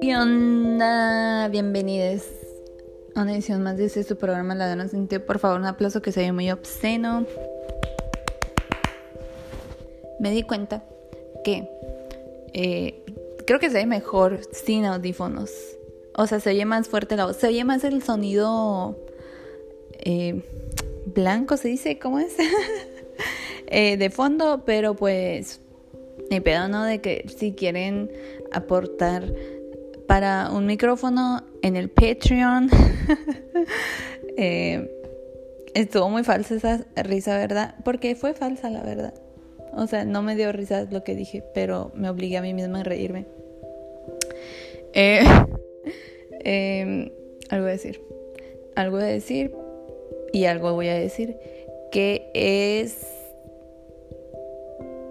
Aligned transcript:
¿Qué 0.00 0.16
onda? 0.16 1.48
Bienvenidos 1.48 2.22
a 3.14 3.22
una 3.22 3.34
edición 3.34 3.62
más 3.62 3.76
de 3.76 3.84
este 3.84 4.02
su 4.02 4.16
programa 4.16 4.54
La 4.54 4.68
Dona 4.68 4.88
Sentido. 4.88 5.24
Por 5.26 5.38
favor, 5.38 5.60
un 5.60 5.66
aplauso 5.66 6.00
que 6.00 6.10
se 6.12 6.20
ve 6.20 6.32
muy 6.32 6.50
obsceno. 6.50 7.26
Me 10.20 10.30
di 10.30 10.42
cuenta 10.42 10.84
que 11.44 11.68
eh, 12.54 13.04
creo 13.46 13.60
que 13.60 13.68
se 13.68 13.78
ve 13.78 13.86
mejor 13.86 14.40
sin 14.52 14.86
audífonos. 14.86 15.50
O 16.16 16.26
sea, 16.26 16.40
se 16.40 16.50
oye 16.50 16.64
más 16.64 16.88
fuerte 16.88 17.16
la 17.16 17.26
voz. 17.26 17.36
Se 17.36 17.48
oye 17.48 17.64
más 17.64 17.84
el 17.84 18.02
sonido 18.02 18.96
eh, 19.98 20.42
blanco, 21.06 21.58
se 21.58 21.68
dice, 21.68 21.98
¿cómo 21.98 22.18
es? 22.18 22.34
Eh, 23.74 23.96
de 23.96 24.10
fondo, 24.10 24.64
pero 24.66 24.92
pues 24.92 25.61
ni 26.32 26.40
pedo, 26.40 26.66
¿no? 26.66 26.84
De 26.84 27.00
que 27.00 27.26
si 27.28 27.52
quieren 27.52 28.10
aportar 28.52 29.22
para 30.06 30.50
un 30.50 30.66
micrófono 30.66 31.44
en 31.62 31.76
el 31.76 31.88
Patreon. 31.88 32.68
Eh, 34.38 34.90
estuvo 35.74 36.08
muy 36.08 36.24
falsa 36.24 36.54
esa 36.54 36.86
risa, 36.96 37.36
¿verdad? 37.36 37.74
Porque 37.84 38.16
fue 38.16 38.32
falsa, 38.32 38.70
la 38.70 38.82
verdad. 38.82 39.12
O 39.74 39.86
sea, 39.86 40.06
no 40.06 40.22
me 40.22 40.34
dio 40.34 40.50
risa 40.52 40.88
lo 40.90 41.04
que 41.04 41.14
dije, 41.14 41.44
pero 41.52 41.92
me 41.94 42.08
obligué 42.08 42.38
a 42.38 42.42
mí 42.42 42.54
misma 42.54 42.80
a 42.80 42.82
reírme. 42.82 43.26
Eh, 44.94 45.20
em, 46.44 47.10
algo 47.50 47.66
a 47.66 47.70
decir. 47.70 48.00
Algo 48.74 48.96
a 48.96 49.04
decir. 49.04 49.54
Y 50.32 50.46
algo 50.46 50.72
voy 50.72 50.88
a 50.88 50.94
decir. 50.94 51.36
Que 51.90 52.30
es. 52.32 53.06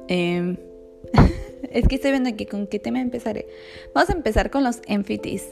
Eh, 0.07 0.55
es 1.71 1.87
que 1.87 1.95
estoy 1.95 2.11
viendo 2.11 2.29
aquí 2.29 2.45
con 2.45 2.67
qué 2.67 2.79
tema 2.79 3.01
empezaré. 3.01 3.47
Vamos 3.93 4.09
a 4.09 4.13
empezar 4.13 4.49
con 4.49 4.63
los 4.63 4.81
enfitis. 4.87 5.47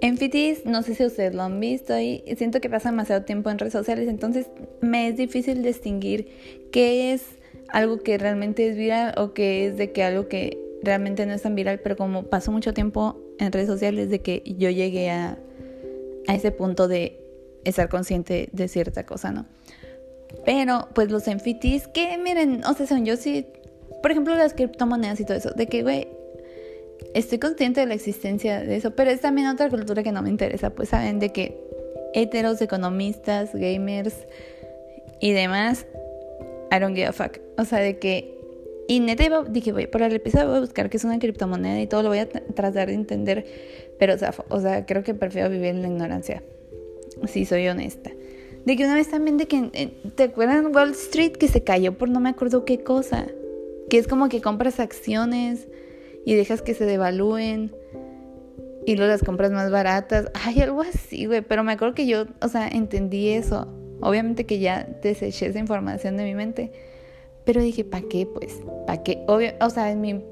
Enfitis, 0.00 0.66
no 0.66 0.82
sé 0.82 0.94
si 0.94 1.04
ustedes 1.04 1.34
lo 1.34 1.42
han 1.42 1.58
visto 1.60 1.98
y 1.98 2.22
siento 2.36 2.60
que 2.60 2.68
pasa 2.68 2.90
demasiado 2.90 3.22
tiempo 3.24 3.50
en 3.50 3.58
redes 3.58 3.72
sociales, 3.72 4.08
entonces 4.08 4.46
me 4.80 5.08
es 5.08 5.16
difícil 5.16 5.62
distinguir 5.62 6.28
qué 6.72 7.14
es 7.14 7.22
algo 7.68 7.98
que 7.98 8.18
realmente 8.18 8.68
es 8.68 8.76
viral 8.76 9.14
o 9.16 9.32
qué 9.32 9.66
es 9.66 9.76
de 9.76 9.92
que 9.92 10.02
algo 10.02 10.28
que 10.28 10.58
realmente 10.82 11.24
no 11.24 11.32
es 11.32 11.42
tan 11.42 11.54
viral, 11.54 11.80
pero 11.80 11.96
como 11.96 12.24
paso 12.24 12.52
mucho 12.52 12.74
tiempo 12.74 13.18
en 13.38 13.50
redes 13.50 13.66
sociales 13.66 14.10
de 14.10 14.20
que 14.20 14.42
yo 14.44 14.68
llegué 14.68 15.10
a, 15.10 15.38
a 16.26 16.34
ese 16.34 16.50
punto 16.50 16.86
de 16.86 17.18
estar 17.64 17.88
consciente 17.88 18.50
de 18.52 18.68
cierta 18.68 19.06
cosa, 19.06 19.32
¿no? 19.32 19.46
Pero 20.44 20.88
pues 20.94 21.10
los 21.10 21.26
enfitis, 21.28 21.88
que 21.88 22.18
miren, 22.18 22.62
o 22.64 22.74
sea, 22.74 22.86
son 22.86 23.06
yo 23.06 23.16
sí 23.16 23.46
por 24.04 24.10
ejemplo, 24.10 24.34
las 24.34 24.52
criptomonedas 24.52 25.18
y 25.20 25.24
todo 25.24 25.38
eso, 25.38 25.52
de 25.52 25.66
que, 25.66 25.82
güey, 25.82 26.08
estoy 27.14 27.38
consciente 27.38 27.80
de 27.80 27.86
la 27.86 27.94
existencia 27.94 28.60
de 28.60 28.76
eso, 28.76 28.90
pero 28.90 29.10
es 29.10 29.22
también 29.22 29.46
otra 29.46 29.70
cultura 29.70 30.02
que 30.02 30.12
no 30.12 30.20
me 30.20 30.28
interesa, 30.28 30.68
pues 30.74 30.90
saben 30.90 31.18
de 31.20 31.30
que 31.30 31.58
heteros, 32.12 32.60
economistas, 32.60 33.54
gamers 33.54 34.14
y 35.20 35.32
demás, 35.32 35.86
I 36.70 36.80
don't 36.80 36.94
give 36.94 37.06
a 37.06 37.12
fuck. 37.14 37.38
O 37.56 37.64
sea, 37.64 37.78
de 37.78 37.98
que... 37.98 38.38
Y 38.88 39.00
neta 39.00 39.24
dije, 39.44 39.72
voy, 39.72 39.86
por 39.86 40.02
el 40.02 40.12
episodio 40.12 40.48
voy 40.48 40.58
a 40.58 40.60
buscar 40.60 40.90
qué 40.90 40.98
es 40.98 41.04
una 41.04 41.18
criptomoneda 41.18 41.80
y 41.80 41.86
todo 41.86 42.02
lo 42.02 42.10
voy 42.10 42.18
a 42.18 42.28
tratar 42.28 42.88
de 42.88 42.92
entender, 42.92 43.46
pero 43.98 44.16
o 44.16 44.18
sea, 44.18 44.34
o 44.50 44.60
sea, 44.60 44.84
creo 44.84 45.02
que 45.02 45.14
prefiero 45.14 45.48
vivir 45.48 45.68
en 45.68 45.80
la 45.80 45.88
ignorancia, 45.88 46.42
si 47.26 47.46
soy 47.46 47.68
honesta. 47.68 48.10
De 48.66 48.76
que 48.76 48.84
una 48.84 48.96
vez 48.96 49.08
también 49.08 49.38
de 49.38 49.46
que, 49.46 49.94
¿te 50.14 50.24
acuerdas 50.24 50.62
Wall 50.74 50.90
Street 50.90 51.32
que 51.32 51.48
se 51.48 51.64
cayó 51.64 51.96
por 51.96 52.10
no 52.10 52.20
me 52.20 52.28
acuerdo 52.28 52.66
qué 52.66 52.84
cosa? 52.84 53.28
Que 53.94 54.00
es 54.00 54.08
como 54.08 54.28
que 54.28 54.40
compras 54.40 54.80
acciones 54.80 55.68
y 56.26 56.34
dejas 56.34 56.62
que 56.62 56.74
se 56.74 56.84
devalúen 56.84 57.72
y 58.84 58.96
luego 58.96 59.12
las 59.12 59.22
compras 59.22 59.52
más 59.52 59.70
baratas. 59.70 60.32
Ay, 60.34 60.62
algo 60.62 60.82
así, 60.82 61.26
güey. 61.26 61.42
Pero 61.42 61.62
me 61.62 61.74
acuerdo 61.74 61.94
que 61.94 62.04
yo, 62.04 62.24
o 62.42 62.48
sea, 62.48 62.66
entendí 62.66 63.28
eso. 63.28 63.72
Obviamente 64.00 64.46
que 64.46 64.58
ya 64.58 64.82
deseché 65.00 65.46
esa 65.46 65.60
información 65.60 66.16
de 66.16 66.24
mi 66.24 66.34
mente. 66.34 66.72
Pero 67.44 67.62
dije, 67.62 67.84
¿para 67.84 68.04
qué? 68.08 68.26
Pues, 68.26 68.62
¿para 68.84 69.04
qué? 69.04 69.22
Obvio, 69.28 69.52
o 69.60 69.70
sea, 69.70 69.92
en 69.92 70.00
mi 70.00 70.24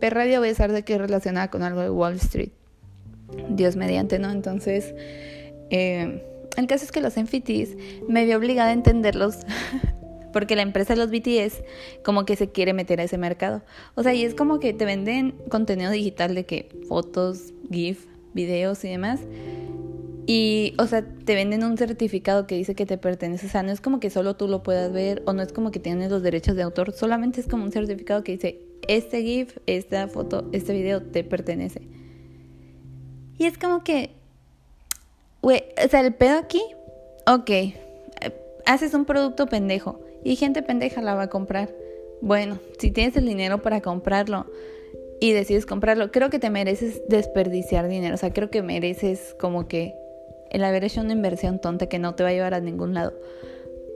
perra 0.00 0.24
voy 0.38 0.48
a 0.48 0.50
estar 0.50 0.72
de 0.72 0.82
que 0.82 0.96
relacionada 0.96 1.50
con 1.50 1.62
algo 1.62 1.82
de 1.82 1.90
Wall 1.90 2.14
Street. 2.14 2.52
Dios 3.50 3.76
mediante, 3.76 4.18
¿no? 4.18 4.30
Entonces, 4.30 4.94
eh, 5.68 6.24
el 6.56 6.66
caso 6.66 6.86
es 6.86 6.90
que 6.90 7.02
los 7.02 7.20
NFTs 7.20 7.76
me 8.08 8.24
vi 8.24 8.32
obligada 8.32 8.70
a 8.70 8.72
entenderlos 8.72 9.40
porque 10.32 10.56
la 10.56 10.62
empresa 10.62 10.94
de 10.94 11.00
los 11.00 11.10
BTS 11.10 11.62
como 12.04 12.24
que 12.24 12.36
se 12.36 12.50
quiere 12.50 12.72
meter 12.72 13.00
a 13.00 13.04
ese 13.04 13.18
mercado. 13.18 13.62
O 13.94 14.02
sea, 14.02 14.14
y 14.14 14.24
es 14.24 14.34
como 14.34 14.60
que 14.60 14.72
te 14.72 14.84
venden 14.84 15.34
contenido 15.48 15.90
digital 15.90 16.34
de 16.34 16.44
que 16.44 16.68
fotos, 16.88 17.52
GIF, 17.70 18.06
videos 18.34 18.84
y 18.84 18.88
demás. 18.88 19.20
Y, 20.26 20.74
o 20.78 20.86
sea, 20.86 21.04
te 21.04 21.34
venden 21.34 21.64
un 21.64 21.76
certificado 21.76 22.46
que 22.46 22.54
dice 22.54 22.74
que 22.74 22.86
te 22.86 22.98
pertenece. 22.98 23.46
O 23.46 23.48
sea, 23.48 23.62
no 23.62 23.72
es 23.72 23.80
como 23.80 23.98
que 23.98 24.10
solo 24.10 24.36
tú 24.36 24.46
lo 24.46 24.62
puedas 24.62 24.92
ver 24.92 25.22
o 25.26 25.32
no 25.32 25.42
es 25.42 25.52
como 25.52 25.70
que 25.70 25.80
tienes 25.80 26.10
los 26.10 26.22
derechos 26.22 26.54
de 26.54 26.62
autor. 26.62 26.92
Solamente 26.92 27.40
es 27.40 27.48
como 27.48 27.64
un 27.64 27.72
certificado 27.72 28.22
que 28.22 28.32
dice, 28.32 28.60
este 28.86 29.22
GIF, 29.22 29.58
esta 29.66 30.06
foto, 30.08 30.48
este 30.52 30.72
video 30.72 31.02
te 31.02 31.24
pertenece. 31.24 31.82
Y 33.38 33.46
es 33.46 33.58
como 33.58 33.82
que, 33.82 34.10
güey, 35.42 35.64
o 35.84 35.88
sea, 35.88 36.00
el 36.00 36.14
pedo 36.14 36.38
aquí, 36.38 36.62
ok, 37.26 37.50
haces 38.66 38.94
un 38.94 39.06
producto 39.06 39.46
pendejo 39.46 40.00
y 40.24 40.36
gente 40.36 40.62
pendeja 40.62 41.02
la 41.02 41.14
va 41.14 41.24
a 41.24 41.30
comprar. 41.30 41.74
Bueno, 42.20 42.58
si 42.78 42.90
tienes 42.90 43.16
el 43.16 43.26
dinero 43.26 43.62
para 43.62 43.80
comprarlo 43.80 44.46
y 45.20 45.32
decides 45.32 45.66
comprarlo, 45.66 46.10
creo 46.10 46.30
que 46.30 46.38
te 46.38 46.50
mereces 46.50 47.02
desperdiciar 47.08 47.88
dinero. 47.88 48.14
O 48.14 48.18
sea, 48.18 48.32
creo 48.32 48.50
que 48.50 48.62
mereces 48.62 49.34
como 49.38 49.68
que 49.68 49.94
el 50.50 50.64
haber 50.64 50.84
hecho 50.84 51.00
una 51.00 51.12
inversión 51.12 51.60
tonta 51.60 51.86
que 51.86 51.98
no 51.98 52.14
te 52.14 52.22
va 52.22 52.30
a 52.30 52.32
llevar 52.32 52.54
a 52.54 52.60
ningún 52.60 52.94
lado. 52.94 53.14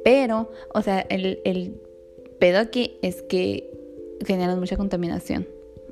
Pero, 0.04 0.50
o 0.72 0.82
sea, 0.82 1.00
el, 1.00 1.40
el 1.44 1.80
pedo 2.38 2.58
aquí 2.58 2.98
es 3.02 3.22
que 3.22 3.70
generan 4.24 4.58
mucha 4.58 4.76
contaminación. 4.76 5.46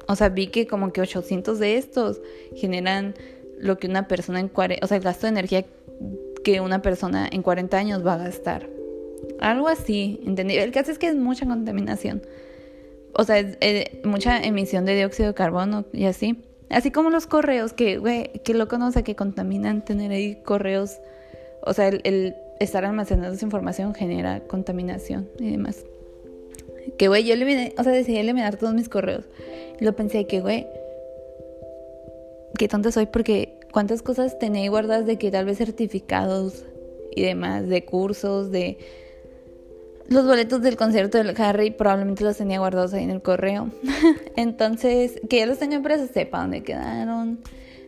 O 0.09 0.16
sea, 0.16 0.28
vi 0.28 0.48
que 0.48 0.66
como 0.66 0.92
que 0.92 1.00
800 1.00 1.59
de 1.59 1.76
estos 1.76 2.21
generan 2.54 3.15
lo 3.59 3.78
que 3.78 3.87
una 3.87 4.09
persona 4.09 4.41
en 4.41 4.48
40, 4.48 4.84
o 4.84 4.88
sea, 4.88 4.97
el 4.97 5.03
gasto 5.03 5.26
de 5.26 5.31
energía 5.31 5.65
que 6.44 6.60
una 6.60 6.82
persona 6.82 7.28
en 7.31 7.42
40 7.42 7.76
años 7.76 8.06
va 8.06 8.15
a 8.15 8.19
gastar. 8.19 8.69
Algo 9.41 9.69
así, 9.69 10.21
¿entendí? 10.27 10.56
El 10.56 10.72
caso 10.72 10.91
es 10.91 10.99
que 10.99 11.09
es 11.09 11.16
mucha 11.16 11.47
contaminación. 11.47 12.22
O 13.15 13.25
sea, 13.25 13.38
es, 13.38 13.59
eh, 13.60 14.00
mucha 14.05 14.43
emisión 14.43 14.84
de 14.84 14.97
dióxido 14.97 15.28
de 15.28 15.34
carbono 15.34 15.84
y 15.93 16.05
así. 16.06 16.43
Así 16.71 16.91
como 16.91 17.10
los 17.10 17.27
correos, 17.27 17.72
que, 17.72 17.99
güey, 17.99 18.31
que 18.44 18.55
lo 18.55 18.69
conoce, 18.69 19.03
que 19.03 19.15
contaminan 19.15 19.84
tener 19.84 20.10
ahí 20.10 20.37
correos. 20.37 20.99
O 21.62 21.75
sea, 21.75 21.88
el, 21.88 22.34
estar 22.60 22.84
almacenando 22.84 23.34
esa 23.34 23.44
información 23.44 23.94
genera 23.94 24.41
contaminación 24.41 25.28
y 25.39 25.50
demás. 25.50 25.84
Que, 26.99 27.09
güey, 27.09 27.25
yo 27.25 27.34
eliminé, 27.34 27.75
o 27.78 27.84
sea, 27.84 27.93
decidí 27.93 28.19
eliminar 28.19 28.56
todos 28.56 28.75
mis 28.75 28.89
correos. 28.89 29.25
Y 29.81 29.84
lo 29.84 29.94
pensé 29.94 30.27
que, 30.27 30.41
güey, 30.41 30.66
qué 32.59 32.69
tonta 32.69 32.91
soy 32.91 33.06
porque 33.06 33.59
cuántas 33.72 34.03
cosas 34.03 34.39
tenía 34.39 34.69
guardadas 34.71 35.06
de 35.06 35.19
que 35.19 35.31
tal 35.31 35.44
vez 35.44 35.59
certificados 35.59 36.65
y 37.15 37.22
demás, 37.22 37.69
de 37.69 37.84
cursos, 37.84 38.50
de 38.50 38.78
los 40.12 40.27
boletos 40.27 40.62
del 40.62 40.77
concierto 40.77 41.19
del 41.19 41.34
Harry 41.41 41.71
probablemente 41.71 42.25
los 42.25 42.37
tenía 42.37 42.59
guardados 42.59 42.93
ahí 42.93 43.05
en 43.05 43.11
el 43.11 43.23
correo. 43.23 43.71
Entonces, 44.37 45.21
que 45.28 45.39
ya 45.39 45.47
los 45.47 45.59
tenía 45.59 45.78
empresa 45.78 46.06
sepa 46.06 46.41
dónde 46.41 46.62
quedaron. 46.62 47.41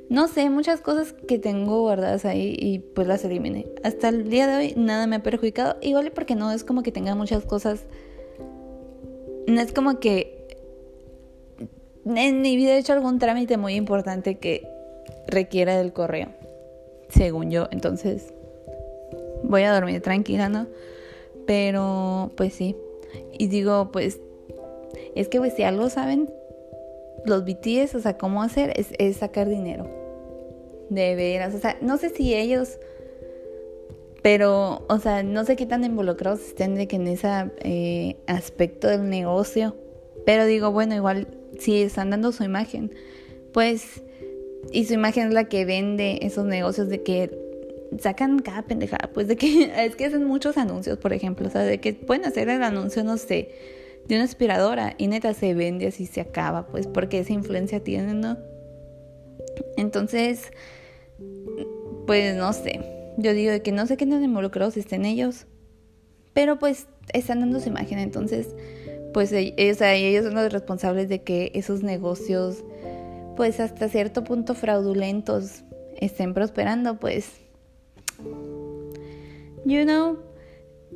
No 0.08 0.28
sé, 0.28 0.50
muchas 0.50 0.80
cosas 0.80 1.12
que 1.12 1.38
tengo 1.38 1.80
guardadas 1.80 2.24
ahí 2.24 2.56
y 2.58 2.78
pues 2.78 3.06
las 3.06 3.24
eliminé. 3.24 3.66
Hasta 3.82 4.08
el 4.08 4.28
día 4.28 4.46
de 4.46 4.56
hoy 4.56 4.74
nada 4.76 5.06
me 5.06 5.16
ha 5.16 5.22
perjudicado. 5.22 5.76
Igual 5.80 6.12
porque 6.12 6.34
no 6.34 6.52
es 6.52 6.64
como 6.64 6.82
que 6.82 6.92
tenga 6.92 7.14
muchas 7.14 7.44
cosas. 7.44 7.84
No 9.46 9.60
es 9.60 9.72
como 9.72 10.00
que 10.00 10.58
en 12.04 12.42
mi 12.42 12.56
vida 12.56 12.72
he 12.74 12.78
hecho 12.78 12.92
algún 12.92 13.18
trámite 13.18 13.56
muy 13.56 13.74
importante 13.74 14.36
que 14.36 14.68
requiera 15.26 15.76
del 15.78 15.92
correo. 15.92 16.28
Según 17.08 17.50
yo. 17.50 17.68
Entonces, 17.70 18.34
voy 19.42 19.62
a 19.62 19.72
dormir 19.72 20.02
tranquila, 20.02 20.48
¿no? 20.48 20.66
Pero, 21.46 22.32
pues 22.36 22.54
sí. 22.54 22.76
Y 23.38 23.48
digo, 23.48 23.90
pues, 23.92 24.20
es 25.14 25.28
que, 25.28 25.38
pues, 25.38 25.54
si 25.54 25.62
algo 25.62 25.88
saben 25.90 26.32
los 27.24 27.44
BTS, 27.44 27.94
o 27.94 28.00
sea, 28.00 28.16
cómo 28.18 28.42
hacer, 28.42 28.72
es, 28.76 29.16
sacar 29.16 29.48
dinero. 29.48 29.88
De 30.90 31.14
veras, 31.14 31.54
o 31.54 31.58
sea, 31.58 31.76
no 31.80 31.96
sé 31.96 32.10
si 32.10 32.34
ellos, 32.34 32.78
pero, 34.22 34.84
o 34.88 34.98
sea, 34.98 35.22
no 35.22 35.44
sé 35.44 35.56
qué 35.56 35.66
tan 35.66 35.82
involucrados 35.84 36.40
estén 36.40 36.74
de 36.74 36.86
que 36.86 36.96
en 36.96 37.08
ese 37.08 37.28
eh, 37.62 38.16
aspecto 38.26 38.88
del 38.88 39.08
negocio. 39.08 39.76
Pero 40.26 40.46
digo, 40.46 40.72
bueno, 40.72 40.94
igual, 40.94 41.28
si 41.58 41.82
están 41.82 42.10
dando 42.10 42.32
su 42.32 42.44
imagen, 42.44 42.94
pues, 43.52 44.02
y 44.72 44.84
su 44.84 44.94
imagen 44.94 45.28
es 45.28 45.34
la 45.34 45.44
que 45.48 45.64
vende 45.64 46.18
esos 46.22 46.44
negocios 46.44 46.88
de 46.88 47.02
que 47.02 47.43
sacan 48.00 48.38
cada 48.40 48.62
pendejada, 48.62 49.10
pues 49.12 49.28
de 49.28 49.36
que 49.36 49.72
es 49.84 49.96
que 49.96 50.06
hacen 50.06 50.24
muchos 50.24 50.56
anuncios, 50.56 50.98
por 50.98 51.12
ejemplo, 51.12 51.48
o 51.48 51.50
sea, 51.50 51.62
de 51.62 51.80
que 51.80 51.94
pueden 51.94 52.24
hacer 52.24 52.48
el 52.48 52.62
anuncio, 52.62 53.04
no 53.04 53.16
sé, 53.16 53.50
de 54.06 54.16
una 54.16 54.24
aspiradora 54.24 54.94
y 54.98 55.06
neta 55.06 55.32
se 55.34 55.54
vende 55.54 55.86
así 55.86 56.06
se 56.06 56.20
acaba, 56.20 56.66
pues 56.66 56.86
porque 56.86 57.20
esa 57.20 57.32
influencia 57.32 57.82
tiene, 57.82 58.14
¿no? 58.14 58.36
Entonces, 59.76 60.52
pues 62.06 62.36
no 62.36 62.52
sé, 62.52 62.80
yo 63.16 63.32
digo 63.32 63.52
que 63.62 63.72
no 63.72 63.86
sé 63.86 63.96
qué 63.96 64.06
tan 64.06 64.22
involucrados 64.22 64.76
estén 64.76 65.04
ellos, 65.04 65.46
pero 66.32 66.58
pues 66.58 66.86
están 67.12 67.40
dando 67.40 67.60
su 67.60 67.68
imagen, 67.68 67.98
entonces, 67.98 68.54
pues 69.12 69.32
e, 69.32 69.54
ellos 69.56 70.24
son 70.24 70.34
los 70.34 70.52
responsables 70.52 71.08
de 71.08 71.22
que 71.22 71.52
esos 71.54 71.82
negocios, 71.82 72.64
pues 73.36 73.60
hasta 73.60 73.88
cierto 73.88 74.24
punto 74.24 74.54
fraudulentos, 74.54 75.62
estén 76.00 76.34
prosperando, 76.34 76.98
pues, 76.98 77.43
you 79.64 79.84
know, 79.84 80.18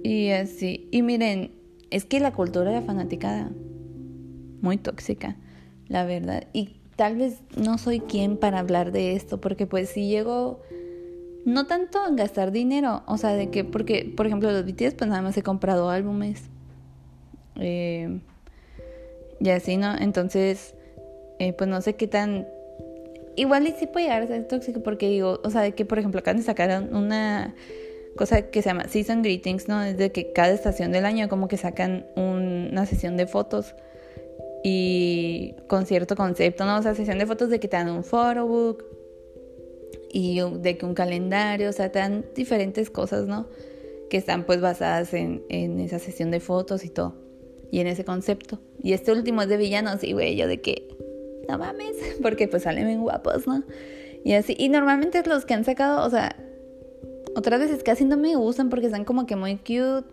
y 0.02 0.30
así, 0.30 0.88
y 0.90 1.02
miren, 1.02 1.52
es 1.90 2.04
que 2.04 2.20
la 2.20 2.32
cultura 2.32 2.70
de 2.70 2.82
fanaticada, 2.82 3.50
muy 4.60 4.76
tóxica, 4.76 5.36
la 5.88 6.04
verdad. 6.04 6.46
Y 6.52 6.76
tal 6.96 7.16
vez 7.16 7.40
no 7.56 7.78
soy 7.78 8.00
quien 8.00 8.36
para 8.36 8.58
hablar 8.58 8.92
de 8.92 9.14
esto, 9.14 9.40
porque 9.40 9.66
pues 9.66 9.88
si 9.88 10.08
llego, 10.08 10.60
no 11.44 11.66
tanto 11.66 11.98
en 12.06 12.16
gastar 12.16 12.52
dinero, 12.52 13.02
o 13.06 13.16
sea, 13.16 13.30
de 13.30 13.50
que, 13.50 13.64
porque, 13.64 14.12
por 14.16 14.26
ejemplo, 14.26 14.50
los 14.50 14.64
BTS, 14.64 14.94
pues 14.94 15.08
nada 15.08 15.22
más 15.22 15.36
he 15.36 15.42
comprado 15.42 15.90
álbumes. 15.90 16.42
Eh, 17.56 18.20
y 19.40 19.48
así, 19.50 19.76
¿no? 19.76 19.96
Entonces, 19.96 20.74
eh, 21.38 21.52
pues 21.52 21.68
no 21.68 21.80
sé 21.80 21.94
qué 21.94 22.06
tan... 22.06 22.46
Igual 23.38 23.68
y 23.68 23.70
sí 23.70 23.86
puede 23.86 24.06
llegar 24.06 24.22
a 24.24 24.26
ser 24.26 24.48
tóxico 24.48 24.82
porque 24.82 25.08
digo, 25.08 25.40
o 25.44 25.50
sea, 25.50 25.60
de 25.60 25.72
que 25.72 25.84
por 25.84 26.00
ejemplo 26.00 26.18
acaban 26.18 26.38
de 26.38 26.42
sacar 26.42 26.88
una 26.90 27.54
cosa 28.16 28.50
que 28.50 28.62
se 28.62 28.70
llama 28.70 28.88
Season 28.88 29.22
Greetings, 29.22 29.68
¿no? 29.68 29.80
Es 29.80 29.96
de 29.96 30.10
que 30.10 30.32
cada 30.32 30.52
estación 30.52 30.90
del 30.90 31.04
año 31.04 31.28
como 31.28 31.46
que 31.46 31.56
sacan 31.56 32.04
una 32.16 32.84
sesión 32.84 33.16
de 33.16 33.28
fotos 33.28 33.76
y 34.64 35.54
con 35.68 35.86
cierto 35.86 36.16
concepto, 36.16 36.66
¿no? 36.66 36.78
O 36.78 36.82
sea, 36.82 36.96
sesión 36.96 37.16
de 37.20 37.26
fotos 37.26 37.48
de 37.48 37.60
que 37.60 37.68
te 37.68 37.76
dan 37.76 37.90
un 37.90 38.02
photobook 38.02 38.82
y 40.10 40.40
de 40.40 40.76
que 40.76 40.84
un 40.84 40.94
calendario, 40.94 41.68
o 41.68 41.72
sea, 41.72 41.92
te 41.92 42.00
dan 42.00 42.26
diferentes 42.34 42.90
cosas, 42.90 43.28
¿no? 43.28 43.46
Que 44.10 44.16
están 44.16 44.46
pues 44.46 44.60
basadas 44.60 45.14
en, 45.14 45.44
en 45.48 45.78
esa 45.78 46.00
sesión 46.00 46.32
de 46.32 46.40
fotos 46.40 46.84
y 46.84 46.88
todo. 46.88 47.14
Y 47.70 47.78
en 47.78 47.86
ese 47.86 48.04
concepto. 48.04 48.58
Y 48.82 48.94
este 48.94 49.12
último 49.12 49.42
es 49.42 49.48
de 49.48 49.58
villanos 49.58 50.02
y 50.02 50.12
güey, 50.12 50.34
yo 50.34 50.48
de 50.48 50.60
que, 50.60 50.88
no 51.48 51.58
mames, 51.58 51.96
porque 52.22 52.48
pues 52.48 52.62
salen 52.62 52.86
bien 52.86 53.00
guapos, 53.00 53.46
¿no? 53.46 53.62
Y 54.24 54.34
así, 54.34 54.54
y 54.58 54.68
normalmente 54.68 55.22
los 55.24 55.44
que 55.44 55.54
han 55.54 55.64
sacado, 55.64 56.06
o 56.06 56.10
sea, 56.10 56.36
otras 57.36 57.60
veces 57.60 57.82
casi 57.82 58.04
no 58.04 58.16
me 58.16 58.36
gustan 58.36 58.68
porque 58.68 58.86
están 58.86 59.04
como 59.04 59.26
que 59.26 59.36
muy 59.36 59.56
cute. 59.56 60.06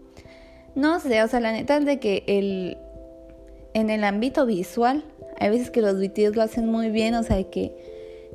No 0.75 0.99
sé, 0.99 1.23
o 1.23 1.27
sea, 1.27 1.39
la 1.39 1.51
neta 1.51 1.77
es 1.77 1.85
de 1.85 1.99
que 1.99 2.23
el, 2.27 2.77
en 3.73 3.89
el 3.89 4.03
ámbito 4.03 4.45
visual, 4.45 5.03
hay 5.39 5.49
veces 5.49 5.71
que 5.71 5.81
los 5.81 5.99
BTS 5.99 6.35
lo 6.35 6.43
hacen 6.43 6.67
muy 6.67 6.91
bien, 6.91 7.15
o 7.15 7.23
sea, 7.23 7.43
que 7.43 7.73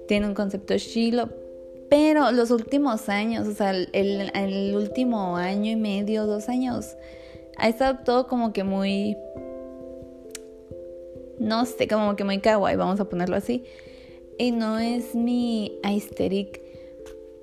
tienen 0.09 0.31
un 0.31 0.35
concepto 0.35 0.77
chilo. 0.77 1.29
Pero 1.89 2.31
los 2.33 2.51
últimos 2.51 3.09
años, 3.09 3.47
o 3.49 3.53
sea, 3.53 3.71
el, 3.71 3.89
el 3.93 4.77
último 4.77 5.37
año 5.37 5.73
y 5.73 5.77
medio, 5.77 6.27
dos 6.27 6.49
años, 6.49 6.97
ha 7.57 7.69
estado 7.69 7.99
todo 8.05 8.27
como 8.27 8.53
que 8.53 8.65
muy. 8.65 9.17
No 11.51 11.67
sé, 11.67 11.89
como 11.89 12.15
que 12.15 12.23
muy 12.23 12.39
kawaii, 12.39 12.77
vamos 12.77 13.01
a 13.01 13.09
ponerlo 13.09 13.35
así. 13.35 13.65
Y 14.39 14.53
no 14.53 14.79
es 14.79 15.17
mi 15.17 15.81
aesthetic 15.83 16.61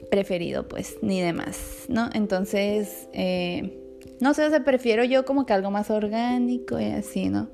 preferido, 0.10 0.66
pues, 0.70 0.96
ni 1.02 1.20
demás, 1.20 1.84
¿no? 1.90 2.10
Entonces, 2.14 3.10
eh, 3.12 3.78
no 4.22 4.34
sé, 4.34 4.46
o 4.46 4.50
sea, 4.50 4.64
prefiero 4.64 5.04
yo 5.04 5.26
como 5.26 5.46
que 5.46 5.52
algo 5.52 5.72
más 5.72 5.92
orgánico 5.92 6.80
y 6.80 6.86
así, 6.86 7.28
¿no? 7.28 7.50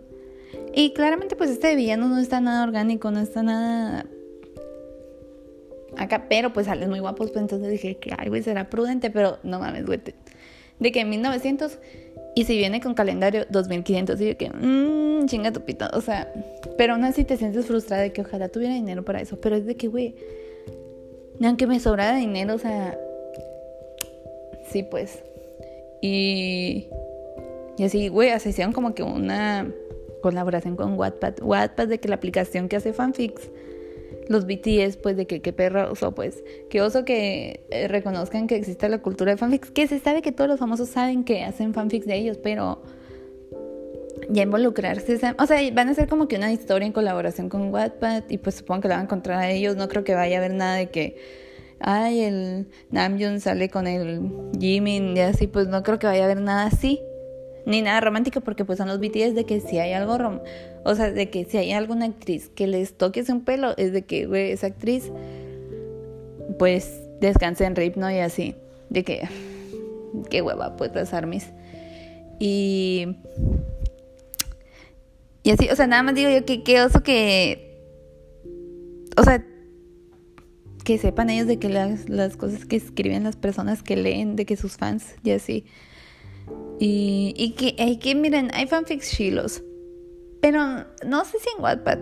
Y 0.76 0.94
claramente, 0.94 1.36
pues, 1.36 1.50
este 1.50 1.76
villano 1.76 2.08
no 2.08 2.20
está 2.20 2.40
nada 2.40 2.64
orgánico, 2.64 3.10
no 3.10 3.22
está 3.22 3.42
nada 3.42 4.06
acá, 5.98 6.28
pero 6.30 6.54
pues 6.54 6.68
salen 6.68 6.92
muy 6.92 7.00
guapos, 7.00 7.32
pues 7.32 7.42
entonces 7.42 7.72
dije 7.72 7.98
que, 7.98 8.14
ay, 8.16 8.30
güey, 8.30 8.44
será 8.44 8.70
prudente, 8.70 9.10
pero 9.10 9.40
no 9.42 9.58
mames, 9.58 9.88
güey, 9.88 10.00
de 10.80 10.92
que 10.92 11.00
en 11.00 11.10
1900 11.10 11.80
y 12.36 12.46
si 12.46 12.58
viene 12.58 12.82
con 12.82 12.94
calendario 12.94 13.46
2500, 13.50 14.22
y 14.22 14.36
que, 14.36 14.50
mmm, 14.50 15.26
chinga 15.26 15.52
tu 15.52 15.62
pito, 15.62 15.86
o 15.94 16.02
sea, 16.02 16.32
pero 16.78 16.94
aún 16.94 17.04
así 17.04 17.24
te 17.24 17.38
sientes 17.38 17.66
frustrada 17.66 18.04
de 18.04 18.12
que 18.12 18.22
ojalá 18.22 18.50
tuviera 18.50 18.74
dinero 18.74 19.04
para 19.04 19.22
eso, 19.22 19.40
pero 19.40 19.56
es 19.56 19.66
de 19.66 19.76
que, 19.76 19.88
güey, 19.88 20.16
aunque 21.44 21.68
me 21.68 21.80
sobrara 21.80 22.18
dinero, 22.18 22.56
o 22.56 22.60
sea, 22.60 22.98
sí, 24.72 24.84
pues. 24.84 25.24
Y, 26.02 26.88
y 27.78 27.84
así, 27.84 28.08
güey, 28.10 28.32
hicieron 28.36 28.74
como 28.74 28.94
que 28.94 29.04
una 29.04 29.72
colaboración 30.22 30.76
con 30.76 30.98
Wattpad. 30.98 31.42
Wattpad 31.42 31.88
de 31.88 32.00
que 32.00 32.08
la 32.08 32.16
aplicación 32.16 32.68
que 32.70 32.78
hace 32.78 32.94
fanfics, 32.94 33.50
los 34.28 34.46
BTS, 34.46 34.98
pues 34.98 35.18
de 35.18 35.28
que 35.28 35.42
qué 35.42 35.54
perro 35.54 35.92
oso, 35.92 36.14
pues. 36.14 36.44
Qué 36.70 36.82
oso 36.82 37.06
que 37.06 37.66
eh, 37.70 37.88
reconozcan 37.88 38.48
que 38.48 38.56
existe 38.56 38.90
la 38.90 39.00
cultura 39.02 39.32
de 39.32 39.38
fanfics. 39.38 39.72
Que 39.72 39.88
se 39.88 40.00
sabe 40.00 40.22
que 40.22 40.32
todos 40.32 40.50
los 40.50 40.60
famosos 40.60 40.90
saben 40.90 41.24
que 41.24 41.44
hacen 41.44 41.74
fanfics 41.74 42.06
de 42.06 42.16
ellos, 42.16 42.38
pero 42.38 42.82
ya 44.30 44.44
involucrarse, 44.44 45.16
o 45.16 45.18
sea, 45.18 45.36
van 45.74 45.90
a 45.90 45.92
hacer 45.92 46.08
como 46.08 46.28
que 46.28 46.38
una 46.38 46.52
historia 46.52 46.86
en 46.86 46.94
colaboración 46.94 47.50
con 47.50 47.74
Wattpad 47.74 48.24
y 48.30 48.38
pues 48.38 48.56
supongo 48.56 48.82
que 48.82 48.88
la 48.88 48.96
van 48.96 49.02
a 49.02 49.06
encontrar 49.06 49.40
a 49.40 49.50
ellos, 49.50 49.76
no 49.76 49.88
creo 49.88 50.04
que 50.04 50.16
vaya 50.16 50.38
a 50.38 50.40
haber 50.40 50.54
nada 50.54 50.76
de 50.76 50.90
que, 50.90 51.18
ay, 51.80 52.22
el 52.22 52.68
Namjoon 52.92 53.40
sale 53.42 53.70
con 53.70 53.88
el 53.88 54.22
Jimin 54.60 55.18
y 55.18 55.20
así, 55.20 55.48
pues 55.48 55.68
no 55.68 55.84
creo 55.84 56.00
que 56.00 56.08
vaya 56.08 56.22
a 56.22 56.26
haber 56.26 56.42
nada 56.42 56.66
así, 56.68 57.02
ni 57.66 57.82
nada 57.82 58.02
romántico 58.02 58.42
porque 58.42 58.66
pues 58.66 58.78
son 58.78 58.88
los 58.88 59.00
BTS 59.00 59.36
de 59.36 59.46
que 59.46 59.60
si 59.62 59.80
hay 59.80 59.94
algo, 59.94 60.18
rom 60.18 60.40
o 60.84 60.96
sea, 60.96 61.12
de 61.12 61.30
que 61.30 61.46
si 61.46 61.58
hay 61.58 61.72
alguna 61.72 62.06
actriz 62.06 62.50
que 62.50 62.68
les 62.68 62.98
toque 62.98 63.24
un 63.30 63.42
pelo, 63.42 63.74
es 63.78 63.94
de 63.94 64.04
que, 64.04 64.26
güey, 64.26 64.52
esa 64.52 64.68
actriz, 64.68 65.12
pues 66.60 67.02
descanse 67.22 67.66
en 67.66 67.76
rip, 67.76 67.96
¿no? 67.96 68.12
Y 68.12 68.20
así, 68.20 68.56
de 68.90 69.04
que, 69.04 69.28
qué 70.30 70.42
hueva, 70.42 70.76
pues 70.76 70.94
las 70.94 71.14
armies. 71.14 71.52
Y 72.40 73.16
y 75.44 75.52
así, 75.52 75.70
o 75.70 75.76
sea, 75.76 75.88
nada 75.88 76.04
más 76.04 76.16
digo 76.16 76.30
yo 76.30 76.46
que 76.46 76.64
qué 76.64 76.82
oso 76.82 77.04
que. 77.04 77.78
O 79.18 79.24
sea, 79.24 79.46
que 80.86 80.98
sepan 80.98 81.30
ellos 81.30 81.48
de 81.48 81.60
que 81.60 81.70
las, 81.70 82.10
las 82.10 82.38
cosas 82.38 82.66
que 82.66 82.78
escriben 82.78 83.24
las 83.24 83.36
personas 83.36 83.84
que 83.84 83.98
leen, 83.98 84.36
de 84.36 84.46
que 84.46 84.56
sus 84.56 84.78
fans, 84.78 85.16
y 85.24 85.32
así. 85.32 85.66
Y, 86.80 87.34
y 87.38 87.52
que, 87.52 87.82
hay 87.82 87.98
que 87.98 88.16
miren, 88.16 88.50
hay 88.54 88.68
fanfics 88.68 89.12
chilos. 89.12 89.64
Pero 90.42 90.60
no 91.06 91.26
sé 91.26 91.38
si 91.40 91.50
en 91.56 91.64
Wattpad. 91.64 92.00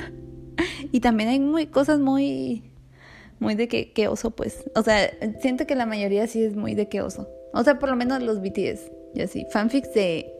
y 0.92 1.00
también 1.00 1.28
hay 1.28 1.40
muy 1.40 1.66
cosas 1.66 1.98
muy. 1.98 2.70
Muy 3.40 3.54
de 3.56 3.68
que, 3.68 3.92
que 3.92 4.08
oso, 4.08 4.30
pues. 4.30 4.70
O 4.74 4.82
sea, 4.82 5.10
siento 5.40 5.66
que 5.66 5.74
la 5.74 5.86
mayoría 5.86 6.26
sí 6.26 6.42
es 6.42 6.56
muy 6.56 6.74
de 6.74 6.88
que 6.88 7.02
oso. 7.02 7.28
O 7.52 7.62
sea, 7.62 7.78
por 7.78 7.88
lo 7.88 7.96
menos 7.96 8.22
los 8.22 8.40
BTS, 8.40 8.90
y 9.14 9.20
así. 9.20 9.46
Fanfics 9.50 9.92
de 9.94 10.34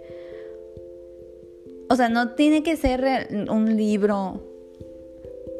o 1.88 1.96
sea, 1.96 2.08
no 2.08 2.30
tiene 2.30 2.62
que 2.62 2.76
ser 2.76 3.28
un 3.50 3.76
libro 3.76 4.42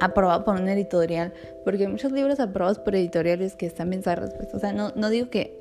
aprobado 0.00 0.44
por 0.44 0.60
un 0.60 0.68
editorial, 0.68 1.32
porque 1.64 1.82
hay 1.82 1.88
muchos 1.88 2.12
libros 2.12 2.40
aprobados 2.40 2.78
por 2.78 2.94
editoriales 2.94 3.56
que 3.56 3.66
están 3.66 3.90
bien 3.90 4.02
zarros, 4.02 4.30
pues. 4.34 4.52
O 4.54 4.58
sea, 4.58 4.72
no, 4.72 4.92
no 4.96 5.10
digo 5.10 5.30
que 5.30 5.53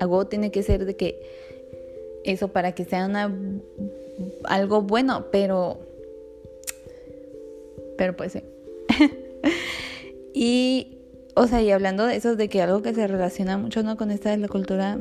algo 0.00 0.26
tiene 0.26 0.50
que 0.50 0.62
ser 0.62 0.84
de 0.84 0.96
que 0.96 1.20
eso 2.24 2.48
para 2.48 2.72
que 2.72 2.84
sea 2.84 3.06
una 3.06 3.34
algo 4.44 4.82
bueno, 4.82 5.26
pero 5.30 5.78
pero 7.96 8.16
pues 8.16 8.32
sí. 8.32 8.42
y 10.34 10.98
o 11.34 11.46
sea, 11.46 11.62
y 11.62 11.70
hablando 11.70 12.06
de 12.06 12.16
eso 12.16 12.36
de 12.36 12.48
que 12.48 12.62
algo 12.62 12.82
que 12.82 12.94
se 12.94 13.06
relaciona 13.06 13.58
mucho 13.58 13.82
no 13.82 13.96
con 13.96 14.10
esta 14.10 14.30
de 14.30 14.38
la 14.38 14.48
cultura 14.48 14.98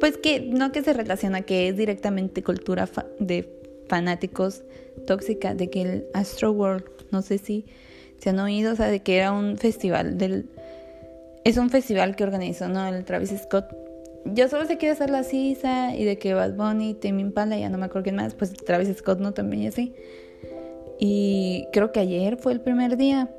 pues 0.00 0.16
que 0.16 0.40
no 0.40 0.72
que 0.72 0.82
se 0.82 0.92
relaciona 0.92 1.42
que 1.42 1.68
es 1.68 1.76
directamente 1.76 2.42
cultura 2.42 2.88
de 3.18 3.48
fanáticos 3.88 4.62
tóxica 5.06 5.54
de 5.54 5.70
que 5.70 5.82
el 5.82 6.06
Astro 6.14 6.52
World, 6.52 6.84
no 7.10 7.22
sé 7.22 7.38
si 7.38 7.64
se 8.18 8.30
han 8.30 8.38
oído, 8.38 8.72
o 8.72 8.76
sea, 8.76 8.88
de 8.88 9.00
que 9.00 9.16
era 9.16 9.32
un 9.32 9.56
festival 9.58 10.18
del... 10.18 10.46
Es 11.44 11.56
un 11.56 11.70
festival 11.70 12.16
que 12.16 12.24
organizó, 12.24 12.68
¿no? 12.68 12.86
El 12.86 13.04
Travis 13.04 13.32
Scott. 13.42 13.66
Yo 14.34 14.48
solo 14.48 14.66
sé 14.66 14.78
que 14.78 14.94
ser 14.94 15.10
la 15.10 15.22
Sisa 15.22 15.94
y 15.94 16.04
de 16.04 16.18
que 16.18 16.34
Bad 16.34 16.54
Bunny, 16.54 16.94
Tame 16.94 17.20
Impala, 17.20 17.58
ya 17.58 17.68
no 17.68 17.78
me 17.78 17.86
acuerdo 17.86 18.04
quién 18.04 18.16
más, 18.16 18.34
pues 18.34 18.52
Travis 18.52 18.94
Scott, 18.96 19.20
¿no? 19.20 19.32
También 19.32 19.62
y 19.62 19.66
así. 19.68 19.94
Y 20.98 21.66
creo 21.72 21.92
que 21.92 22.00
ayer 22.00 22.36
fue 22.36 22.52
el 22.52 22.60
primer 22.60 22.96
día. 22.96 23.30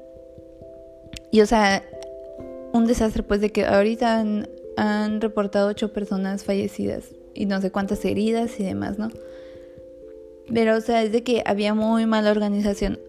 Y 1.31 1.41
o 1.41 1.45
sea, 1.45 1.83
un 2.71 2.85
desastre, 2.85 3.23
pues 3.23 3.41
de 3.41 3.51
que 3.51 3.65
ahorita 3.65 4.19
han, 4.19 4.47
han 4.77 5.21
reportado 5.21 5.69
ocho 5.69 5.91
personas 5.91 6.43
fallecidas 6.43 7.09
y 7.33 7.45
no 7.45 7.61
sé 7.61 7.71
cuántas 7.71 8.03
heridas 8.05 8.59
y 8.59 8.63
demás, 8.63 8.97
¿no? 8.97 9.09
Pero, 10.53 10.77
o 10.77 10.81
sea, 10.81 11.03
es 11.03 11.11
de 11.11 11.23
que 11.23 11.43
había 11.45 11.73
muy 11.73 12.05
mala 12.05 12.31
organización. 12.31 12.99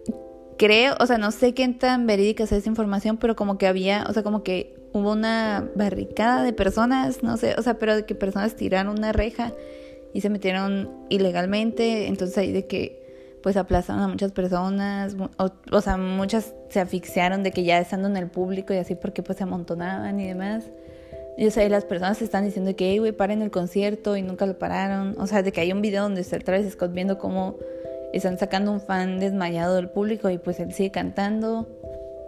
Creo, 0.57 0.95
o 0.99 1.05
sea, 1.07 1.17
no 1.17 1.31
sé 1.31 1.53
qué 1.53 1.67
tan 1.69 2.05
verídica 2.05 2.43
es 2.43 2.51
esa 2.51 2.69
información, 2.69 3.17
pero 3.17 3.35
como 3.35 3.57
que 3.57 3.67
había, 3.67 4.05
o 4.07 4.13
sea, 4.13 4.21
como 4.21 4.43
que 4.43 4.75
hubo 4.93 5.11
una 5.11 5.69
barricada 5.75 6.43
de 6.43 6.53
personas, 6.53 7.23
no 7.23 7.37
sé, 7.37 7.55
o 7.57 7.61
sea, 7.61 7.75
pero 7.75 7.95
de 7.95 8.05
que 8.05 8.15
personas 8.15 8.55
tiraron 8.55 8.97
una 8.97 9.11
reja 9.11 9.53
y 10.13 10.21
se 10.21 10.29
metieron 10.29 10.89
ilegalmente, 11.09 12.07
entonces 12.07 12.37
ahí 12.37 12.51
de 12.51 12.67
que 12.67 13.01
pues 13.41 13.57
aplazaron 13.57 14.03
a 14.03 14.07
muchas 14.07 14.31
personas, 14.31 15.15
o, 15.37 15.81
sea, 15.81 15.97
muchas 15.97 16.53
se 16.69 16.79
asfixiaron 16.79 17.43
de 17.43 17.51
que 17.51 17.63
ya 17.63 17.79
estando 17.79 18.07
en 18.07 18.17
el 18.17 18.27
público 18.27 18.73
y 18.73 18.77
así 18.77 18.95
porque 18.95 19.23
pues 19.23 19.37
se 19.39 19.43
amontonaban 19.43 20.19
y 20.19 20.27
demás. 20.27 20.65
Y 21.37 21.47
o 21.47 21.51
sea, 21.51 21.67
las 21.69 21.85
personas 21.85 22.21
están 22.21 22.45
diciendo 22.45 22.75
que, 22.75 22.99
güey, 22.99 23.13
paren 23.13 23.41
el 23.41 23.49
concierto 23.49 24.15
y 24.15 24.21
nunca 24.21 24.45
lo 24.45 24.59
pararon. 24.59 25.15
O 25.17 25.25
sea, 25.25 25.41
de 25.41 25.51
que 25.51 25.61
hay 25.61 25.71
un 25.71 25.81
video 25.81 26.03
donde 26.03 26.21
está 26.21 26.37
Travis 26.37 26.73
Scott 26.73 26.93
viendo 26.93 27.17
cómo 27.17 27.55
están 28.13 28.37
sacando 28.37 28.71
un 28.71 28.81
fan 28.81 29.19
desmayado 29.19 29.75
del 29.75 29.89
público 29.89 30.29
y 30.29 30.37
pues 30.37 30.59
él 30.59 30.73
sigue 30.73 30.91
cantando 30.91 31.67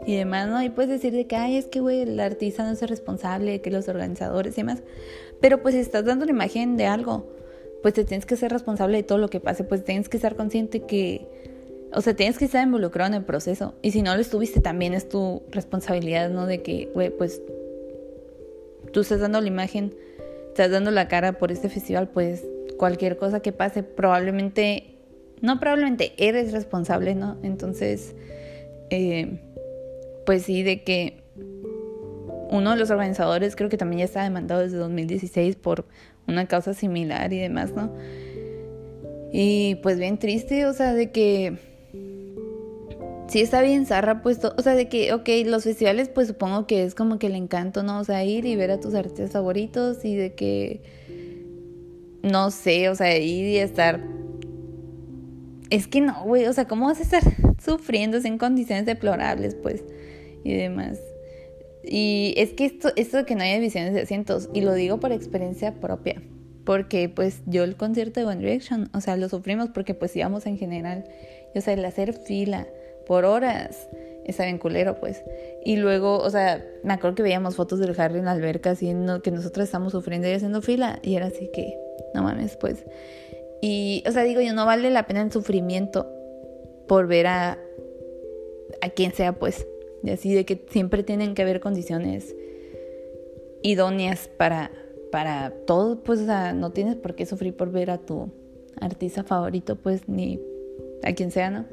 y 0.06 0.16
demás, 0.16 0.48
¿no? 0.50 0.62
Y 0.62 0.70
puedes 0.70 0.90
decir 0.90 1.14
de 1.14 1.28
que, 1.28 1.36
ay, 1.36 1.58
es 1.58 1.68
que, 1.68 1.80
güey, 1.80 2.02
el 2.02 2.20
artista 2.20 2.64
no 2.64 2.72
es 2.72 2.82
responsable, 2.82 3.62
que 3.62 3.72
los 3.72 3.88
organizadores 3.88 4.54
y 4.54 4.62
demás. 4.62 4.84
Pero 5.42 5.62
pues 5.62 5.76
si 5.76 5.82
estás 5.82 6.06
dando 6.06 6.26
la 6.26 6.32
imagen 6.32 6.78
de 6.78 6.86
algo, 6.86 7.28
pues 7.82 7.94
te 7.94 8.06
tienes 8.06 8.26
que 8.26 8.36
ser 8.38 8.52
responsable 8.52 8.98
de 8.98 9.04
todo 9.04 9.18
lo 9.18 9.30
que 9.30 9.40
pase, 9.40 9.64
pues 9.64 9.84
tienes 9.84 10.10
que 10.10 10.18
estar 10.18 10.36
consciente 10.36 10.82
que, 10.82 11.28
o 11.94 12.02
sea, 12.02 12.16
tienes 12.16 12.38
que 12.38 12.46
estar 12.46 12.66
involucrado 12.66 13.10
en 13.10 13.16
el 13.16 13.26
proceso. 13.26 13.76
Y 13.82 13.92
si 13.92 14.02
no 14.02 14.16
lo 14.16 14.22
estuviste, 14.22 14.62
también 14.62 14.94
es 14.94 15.10
tu 15.10 15.44
responsabilidad, 15.52 16.30
¿no? 16.30 16.46
De 16.46 16.62
que, 16.62 16.90
güey, 16.94 17.10
pues 17.10 17.42
tú 18.94 19.02
estás 19.02 19.20
dando 19.20 19.42
la 19.42 19.48
imagen, 19.48 19.94
estás 20.48 20.72
dando 20.72 20.92
la 20.92 21.08
cara 21.08 21.38
por 21.38 21.52
este 21.52 21.68
festival, 21.68 22.10
pues 22.10 22.46
cualquier 22.78 23.18
cosa 23.18 23.42
que 23.42 23.52
pase, 23.52 23.84
probablemente, 23.84 24.96
no 25.42 25.60
probablemente, 25.60 26.14
eres 26.18 26.54
responsable, 26.54 27.16
¿no? 27.16 27.38
Entonces, 27.44 28.16
eh, 28.90 29.40
pues 30.26 30.44
sí, 30.44 30.64
de 30.64 30.84
que 30.84 31.24
uno 32.50 32.72
de 32.72 32.78
los 32.78 32.92
organizadores 32.92 33.56
creo 33.56 33.70
que 33.70 33.78
también 33.78 34.00
ya 34.00 34.06
está 34.06 34.24
demandado 34.24 34.62
desde 34.62 34.78
2016 34.78 35.56
por 35.56 35.86
una 36.28 36.48
causa 36.48 36.74
similar 36.74 37.34
y 37.34 37.40
demás, 37.40 37.74
¿no? 37.74 37.92
Y 39.32 39.76
pues 39.82 39.98
bien 39.98 40.20
triste, 40.20 40.68
o 40.68 40.74
sea, 40.74 40.94
de 40.94 41.12
que 41.12 41.58
sí 43.28 43.42
está 43.42 43.64
bien 43.64 43.88
zarra 43.88 44.22
puesto, 44.22 44.54
o 44.58 44.62
sea, 44.62 44.76
de 44.76 44.88
que, 44.88 45.12
ok, 45.14 45.28
los 45.46 45.64
festivales 45.64 46.10
pues 46.10 46.28
supongo 46.28 46.68
que 46.68 46.84
es 46.84 46.94
como 46.94 47.18
que 47.18 47.28
el 47.28 47.36
encanto, 47.36 47.82
¿no? 47.82 48.00
O 48.00 48.04
sea, 48.04 48.24
ir 48.24 48.46
y 48.46 48.56
ver 48.56 48.70
a 48.70 48.80
tus 48.80 48.94
artistas 48.94 49.32
favoritos 49.32 50.06
y 50.06 50.16
de 50.16 50.36
que, 50.36 50.82
no 52.22 52.52
sé, 52.52 52.90
o 52.90 52.96
sea, 52.96 53.18
ir 53.18 53.48
y 53.48 53.58
estar... 53.58 54.00
Es 55.72 55.88
que 55.88 56.02
no, 56.02 56.24
güey, 56.26 56.46
o 56.46 56.54
sea, 56.54 56.68
¿cómo 56.68 56.86
vas 56.86 57.00
a 57.00 57.04
estar 57.04 57.24
sufriendo 57.66 58.18
en 58.18 58.38
condiciones 58.38 58.86
deplorables, 58.86 59.56
pues? 59.56 59.84
Y 60.44 60.54
demás. 60.56 61.00
Y 61.84 62.34
es 62.38 62.54
que 62.54 62.66
esto, 62.66 62.90
esto 62.96 63.26
que 63.26 63.36
no 63.36 63.44
haya 63.44 63.60
visiones 63.60 63.94
de 63.94 64.02
asientos, 64.02 64.50
y 64.54 64.62
lo 64.62 64.74
digo 64.74 65.00
por 65.00 65.12
experiencia 65.12 65.74
propia, 65.74 66.22
porque 66.66 67.10
pues 67.10 67.42
yo 67.46 67.64
el 67.64 67.76
concierto 67.76 68.22
de 68.22 68.26
One 68.26 68.40
Direction, 68.40 68.90
o 68.94 69.02
sea, 69.02 69.18
lo 69.18 69.28
sufrimos 69.28 69.70
porque 69.70 69.94
pues 69.94 70.16
íbamos 70.16 70.46
en 70.46 70.58
general, 70.58 71.04
y, 71.54 71.58
o 71.58 71.62
sea, 71.62 71.74
el 71.74 71.84
hacer 71.84 72.14
fila 72.14 72.68
por 73.06 73.26
horas, 73.26 73.90
está 74.26 74.46
bien 74.46 74.60
culero 74.60 74.98
pues. 75.00 75.24
Y 75.66 75.76
luego, 75.76 76.20
o 76.20 76.30
sea, 76.30 76.66
me 76.84 76.94
acuerdo 76.94 77.16
que 77.16 77.24
veíamos 77.24 77.58
fotos 77.58 77.80
del 77.80 78.00
Harry 78.00 78.20
en 78.20 78.26
la 78.26 78.32
alberca, 78.32 78.72
así 78.72 78.96
que 79.22 79.32
nosotros 79.32 79.66
estamos 79.66 79.92
sufriendo 79.92 80.30
y 80.30 80.32
haciendo 80.32 80.62
fila, 80.62 81.00
y 81.02 81.16
era 81.16 81.28
así 81.28 81.50
que, 81.54 81.78
no 82.14 82.24
mames, 82.24 82.56
pues. 82.56 82.86
Y, 83.62 84.04
o 84.08 84.12
sea, 84.12 84.24
digo 84.24 84.40
yo, 84.40 84.54
no 84.54 84.66
vale 84.66 84.90
la 84.90 85.06
pena 85.06 85.22
el 85.22 85.32
sufrimiento 85.34 86.10
por 86.88 87.08
ver 87.08 87.28
a, 87.28 87.58
a 88.82 88.90
quien 88.90 89.14
sea, 89.14 89.34
pues. 89.34 89.68
Así 90.12 90.34
de 90.34 90.46
que 90.46 90.66
siempre 90.70 91.04
tienen 91.04 91.34
que 91.34 91.42
haber 91.42 91.60
condiciones 91.60 92.36
idóneas 93.62 94.30
para, 94.38 94.72
para 95.12 95.52
todo, 95.66 96.04
pues 96.04 96.22
no 96.22 96.72
tienes 96.72 96.96
por 96.96 97.16
qué 97.16 97.26
sufrir 97.26 97.56
por 97.56 97.72
ver 97.72 97.90
a 97.90 97.98
tu 97.98 98.30
artista 98.82 99.24
favorito, 99.24 99.76
pues 99.78 100.08
ni 100.08 100.40
a 101.04 101.14
quien 101.14 101.32
sea, 101.32 101.50
¿no? 101.50 101.66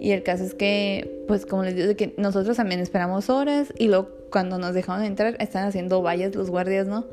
Y 0.00 0.10
el 0.10 0.24
caso 0.24 0.42
es 0.44 0.54
que, 0.54 1.24
pues 1.28 1.46
como 1.46 1.62
les 1.62 1.76
digo, 1.76 1.94
que 1.96 2.14
nosotros 2.16 2.56
también 2.56 2.80
esperamos 2.80 3.30
horas 3.30 3.72
y 3.78 3.86
luego 3.86 4.08
cuando 4.30 4.58
nos 4.58 4.74
dejaron 4.74 5.04
entrar 5.04 5.36
están 5.38 5.64
haciendo 5.68 6.02
vallas 6.02 6.34
los 6.34 6.50
guardias, 6.50 6.88
¿no? 6.88 7.06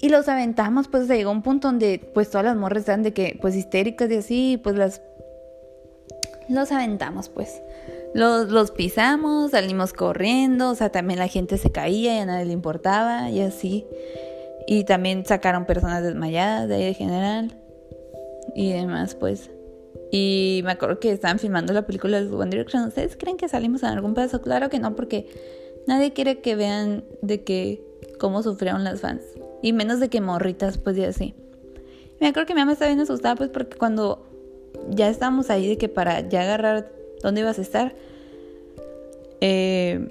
Y 0.00 0.10
los 0.10 0.28
aventamos, 0.28 0.88
pues 0.88 1.06
se 1.06 1.16
llegó 1.16 1.30
un 1.30 1.42
punto 1.42 1.68
donde 1.68 2.00
pues 2.14 2.30
todas 2.30 2.44
las 2.44 2.56
morras 2.56 2.80
están 2.80 3.02
de 3.02 3.12
que 3.12 3.38
pues 3.40 3.56
histéricas 3.56 4.10
y 4.10 4.14
así, 4.14 4.60
pues 4.62 4.76
las... 4.76 5.02
Los 6.48 6.70
aventamos, 6.70 7.28
pues. 7.28 7.60
Los, 8.16 8.48
los 8.48 8.70
pisamos, 8.70 9.50
salimos 9.50 9.92
corriendo, 9.92 10.70
o 10.70 10.74
sea, 10.74 10.90
también 10.90 11.18
la 11.18 11.28
gente 11.28 11.58
se 11.58 11.70
caía 11.70 12.16
y 12.16 12.18
a 12.20 12.24
nadie 12.24 12.46
le 12.46 12.52
importaba 12.54 13.28
y 13.28 13.40
así. 13.40 13.86
Y 14.66 14.84
también 14.84 15.26
sacaron 15.26 15.66
personas 15.66 16.02
desmayadas 16.02 16.66
de 16.66 16.76
ahí 16.76 16.84
de 16.86 16.94
general 16.94 17.60
y 18.54 18.72
demás, 18.72 19.14
pues. 19.16 19.50
Y 20.10 20.62
me 20.64 20.72
acuerdo 20.72 20.98
que 20.98 21.12
estaban 21.12 21.38
filmando 21.38 21.74
la 21.74 21.84
película 21.84 22.18
de 22.18 22.34
One 22.34 22.48
Direction. 22.48 22.84
¿Ustedes 22.84 23.18
creen 23.18 23.36
que 23.36 23.50
salimos 23.50 23.82
en 23.82 23.90
algún 23.90 24.14
pedazo? 24.14 24.40
Claro 24.40 24.70
que 24.70 24.78
no, 24.78 24.96
porque 24.96 25.28
nadie 25.86 26.14
quiere 26.14 26.40
que 26.40 26.56
vean 26.56 27.04
de 27.20 27.44
que 27.44 27.84
cómo 28.18 28.42
sufrieron 28.42 28.82
las 28.82 29.02
fans. 29.02 29.20
Y 29.60 29.74
menos 29.74 30.00
de 30.00 30.08
que 30.08 30.22
morritas, 30.22 30.78
pues 30.78 30.96
y 30.96 31.04
así. 31.04 31.34
Me 32.18 32.28
acuerdo 32.28 32.46
que 32.46 32.54
mi 32.54 32.60
mamá 32.60 32.72
estaba 32.72 32.88
bien 32.88 33.00
asustada, 33.00 33.34
pues 33.36 33.50
porque 33.50 33.76
cuando 33.76 34.26
ya 34.88 35.10
estábamos 35.10 35.50
ahí 35.50 35.68
de 35.68 35.76
que 35.76 35.90
para 35.90 36.26
ya 36.26 36.40
agarrar 36.40 36.95
dónde 37.22 37.40
ibas 37.40 37.58
a 37.58 37.62
estar, 37.62 37.94
eh, 39.40 40.08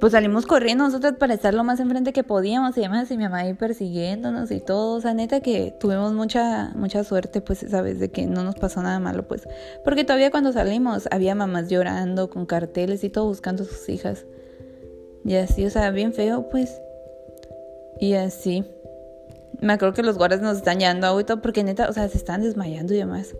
pues 0.00 0.12
salimos 0.12 0.46
corriendo 0.46 0.84
nosotros 0.84 1.14
para 1.18 1.34
estar 1.34 1.52
lo 1.52 1.62
más 1.62 1.78
enfrente 1.78 2.14
que 2.14 2.24
podíamos 2.24 2.76
y 2.78 2.80
demás, 2.80 3.10
y 3.10 3.18
mi 3.18 3.24
mamá 3.24 3.40
ahí 3.40 3.52
persiguiéndonos 3.52 4.50
y 4.50 4.60
todo, 4.60 4.96
o 4.96 5.00
sea, 5.00 5.12
neta 5.12 5.40
que 5.40 5.74
tuvimos 5.78 6.14
mucha, 6.14 6.72
mucha 6.74 7.04
suerte, 7.04 7.42
pues, 7.42 7.66
sabes, 7.68 8.00
de 8.00 8.10
que 8.10 8.26
no 8.26 8.42
nos 8.42 8.54
pasó 8.54 8.82
nada 8.82 8.98
malo, 8.98 9.28
pues, 9.28 9.46
porque 9.84 10.04
todavía 10.04 10.30
cuando 10.30 10.52
salimos 10.52 11.06
había 11.10 11.34
mamás 11.34 11.68
llorando 11.68 12.30
con 12.30 12.46
carteles 12.46 13.04
y 13.04 13.10
todo 13.10 13.26
buscando 13.26 13.62
a 13.62 13.66
sus 13.66 13.88
hijas, 13.90 14.24
y 15.22 15.34
así, 15.34 15.66
o 15.66 15.70
sea, 15.70 15.90
bien 15.90 16.14
feo, 16.14 16.48
pues, 16.48 16.80
y 18.00 18.14
así. 18.14 18.64
Me 19.60 19.74
acuerdo 19.74 19.92
que 19.92 20.02
los 20.02 20.16
guardias 20.16 20.40
nos 20.40 20.56
están 20.56 20.78
llevando 20.78 21.06
a 21.06 21.36
porque 21.42 21.62
neta, 21.62 21.90
o 21.90 21.92
sea, 21.92 22.08
se 22.08 22.16
están 22.16 22.40
desmayando 22.40 22.94
y 22.94 22.96
demás. 22.96 23.34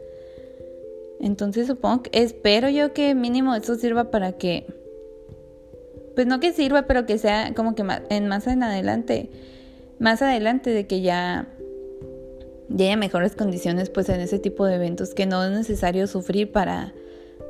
Entonces 1.21 1.67
supongo 1.67 2.05
que, 2.05 2.11
espero 2.23 2.71
yo 2.71 2.95
que 2.95 3.15
mínimo 3.15 3.55
eso 3.55 3.75
sirva 3.75 4.11
para 4.11 4.33
que, 4.33 4.67
pues 6.15 6.27
no 6.27 6.41
que 6.41 6.53
sirva, 6.53 6.87
pero 6.87 7.05
que 7.05 7.19
sea 7.19 7.53
como 7.55 7.75
que 7.75 7.85
más, 7.85 8.03
en 8.09 8.27
más 8.27 8.47
en 8.47 8.63
adelante, 8.63 9.31
más 9.99 10.23
adelante 10.23 10.71
de 10.71 10.87
que 10.87 11.03
ya, 11.03 11.47
ya 12.69 12.87
haya 12.87 12.97
mejores 12.97 13.37
condiciones 13.37 13.91
pues 13.91 14.09
en 14.09 14.21
ese 14.21 14.39
tipo 14.39 14.65
de 14.65 14.77
eventos, 14.77 15.13
que 15.13 15.27
no 15.27 15.45
es 15.45 15.51
necesario 15.51 16.07
sufrir 16.07 16.53
para, 16.53 16.95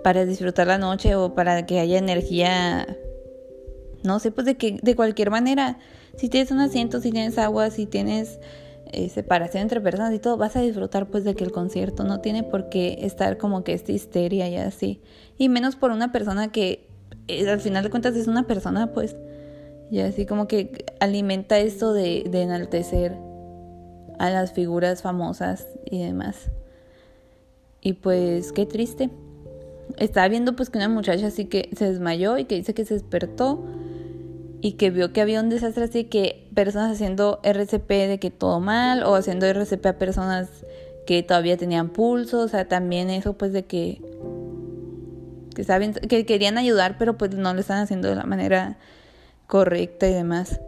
para 0.03 0.25
disfrutar 0.25 0.67
la 0.67 0.79
noche 0.79 1.15
o 1.15 1.35
para 1.35 1.65
que 1.65 1.79
haya 1.79 1.99
energía, 1.99 2.99
no 4.03 4.19
sé, 4.19 4.33
pues 4.33 4.47
de 4.47 4.57
que 4.57 4.79
de 4.83 4.97
cualquier 4.97 5.31
manera, 5.31 5.79
si 6.17 6.29
tienes 6.29 6.51
un 6.51 6.59
asiento, 6.59 7.01
si 7.01 7.13
tienes 7.13 7.39
agua, 7.39 7.71
si 7.71 7.87
tienes 7.87 8.41
eh, 8.93 9.09
separación 9.09 9.63
entre 9.63 9.81
personas 9.81 10.13
y 10.15 10.19
todo, 10.19 10.37
vas 10.37 10.57
a 10.57 10.61
disfrutar 10.61 11.07
pues 11.07 11.25
de 11.25 11.35
que 11.35 11.45
el 11.45 11.53
concierto 11.53 12.05
no 12.05 12.21
tiene 12.21 12.43
por 12.43 12.69
qué 12.69 12.99
estar 13.03 13.39
como 13.39 13.63
que 13.63 13.73
esta 13.73 13.93
histeria 13.93 14.49
y 14.49 14.57
así. 14.57 15.01
Y 15.39 15.49
menos 15.49 15.77
por 15.77 15.91
una 15.91 16.13
persona 16.13 16.51
que 16.51 16.89
eh, 17.29 17.49
al 17.49 17.61
final 17.61 17.85
de 17.85 17.91
cuentas 17.91 18.17
es 18.17 18.27
una 18.27 18.47
persona 18.47 18.93
pues. 18.93 19.17
Y 19.91 20.01
así 20.01 20.27
como 20.27 20.47
que 20.49 20.85
alimenta 21.01 21.59
esto 21.59 21.93
de, 21.93 22.25
de 22.31 22.43
enaltecer 22.43 23.17
a 24.19 24.31
las 24.31 24.53
figuras 24.53 25.03
famosas 25.03 25.67
y 25.91 26.03
demás. 26.03 26.51
Y 27.81 27.95
pues 27.95 28.53
qué 28.53 28.67
triste. 28.67 29.11
Estaba 29.99 30.29
viendo 30.29 30.55
pues 30.55 30.71
que 30.71 30.79
una 30.79 30.89
muchacha 30.89 31.29
así 31.29 31.47
que 31.47 31.71
se 31.77 31.87
desmayó 31.87 32.39
y 32.39 32.45
que 32.45 32.57
dice 32.57 32.75
que 32.75 32.85
se 32.85 32.95
despertó 32.95 33.65
y 34.61 34.73
que 34.73 34.91
vio 34.91 35.13
que 35.13 35.21
había 35.21 35.41
un 35.41 35.49
desastre 35.49 35.85
así 35.85 36.05
que 36.05 36.50
personas 36.65 36.93
haciendo 36.93 37.41
RCP 37.43 37.89
de 37.89 38.19
que 38.21 38.31
todo 38.31 38.61
mal 38.61 39.03
o 39.03 39.15
haciendo 39.15 39.47
RCP 39.47 39.87
a 39.87 39.93
personas 39.95 40.49
que 41.07 41.23
todavía 41.23 41.57
tenían 41.57 41.89
pulso, 41.89 42.41
o 42.41 42.49
sea, 42.49 42.69
también 42.69 43.09
eso 43.09 43.33
pues 43.33 43.55
de 43.55 43.65
que 43.65 44.03
que 45.55 45.65
saben 45.65 45.95
que 45.95 46.27
querían 46.27 46.59
ayudar, 46.59 46.97
pero 46.99 47.17
pues 47.17 47.35
no 47.35 47.55
lo 47.55 47.61
están 47.61 47.79
haciendo 47.79 48.09
de 48.09 48.15
la 48.15 48.25
manera 48.25 48.79
correcta 49.47 50.07
y 50.07 50.13
demás. 50.13 50.61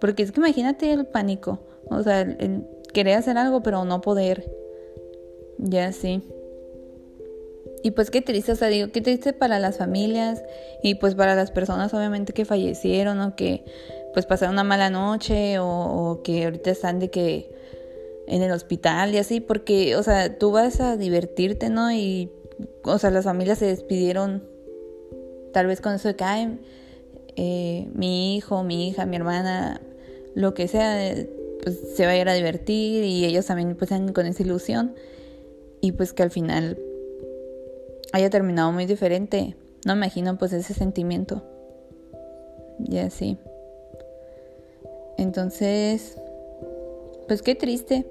Porque 0.00 0.22
es 0.22 0.30
que 0.30 0.38
imagínate 0.38 0.92
el 0.92 1.06
pánico, 1.06 1.58
o 1.90 2.02
sea, 2.04 2.20
el 2.20 2.64
querer 2.94 3.18
hacer 3.18 3.36
algo 3.36 3.64
pero 3.64 3.84
no 3.84 4.00
poder. 4.00 4.48
Ya 5.58 5.90
sí. 5.90 6.22
Y 7.82 7.90
pues 7.90 8.10
qué 8.10 8.22
triste, 8.22 8.52
o 8.52 8.56
sea, 8.56 8.68
digo, 8.68 8.92
qué 8.92 9.00
triste 9.00 9.32
para 9.32 9.58
las 9.58 9.78
familias 9.78 10.42
y 10.82 10.94
pues 10.94 11.16
para 11.16 11.34
las 11.34 11.50
personas 11.50 11.92
obviamente 11.92 12.32
que 12.32 12.44
fallecieron 12.44 13.20
o 13.20 13.36
que 13.36 13.64
pues 14.16 14.24
pasaron 14.24 14.54
una 14.54 14.64
mala 14.64 14.88
noche 14.88 15.58
o, 15.58 16.22
que 16.24 16.46
ahorita 16.46 16.70
están 16.70 16.98
de 17.00 17.10
que 17.10 17.54
en 18.26 18.40
el 18.40 18.50
hospital 18.50 19.12
y 19.12 19.18
así, 19.18 19.42
porque, 19.42 19.94
o 19.94 20.02
sea, 20.02 20.38
tú 20.38 20.52
vas 20.52 20.80
a 20.80 20.96
divertirte, 20.96 21.68
¿no? 21.68 21.92
Y, 21.92 22.32
o 22.82 22.98
sea, 22.98 23.10
las 23.10 23.26
familias 23.26 23.58
se 23.58 23.66
despidieron 23.66 24.42
tal 25.52 25.66
vez 25.66 25.82
con 25.82 25.92
eso 25.92 26.08
de 26.08 26.16
que, 26.16 26.48
eh, 27.36 27.90
mi 27.92 28.36
hijo, 28.36 28.64
mi 28.64 28.88
hija, 28.88 29.04
mi 29.04 29.16
hermana, 29.16 29.82
lo 30.34 30.54
que 30.54 30.66
sea, 30.66 31.14
pues 31.62 31.78
se 31.94 32.06
va 32.06 32.12
a 32.12 32.16
ir 32.16 32.30
a 32.30 32.32
divertir 32.32 33.04
y 33.04 33.26
ellos 33.26 33.44
también 33.44 33.76
pues 33.76 33.92
están 33.92 34.14
con 34.14 34.24
esa 34.24 34.42
ilusión 34.42 34.94
y 35.82 35.92
pues 35.92 36.14
que 36.14 36.22
al 36.22 36.30
final 36.30 36.78
haya 38.14 38.30
terminado 38.30 38.72
muy 38.72 38.86
diferente. 38.86 39.56
No 39.84 39.94
me 39.94 40.06
imagino 40.06 40.38
pues 40.38 40.54
ese 40.54 40.72
sentimiento. 40.72 41.42
Y 42.82 42.96
así. 42.96 43.36
Entonces, 45.18 46.16
pues 47.28 47.42
qué 47.42 47.54
triste. 47.54 48.06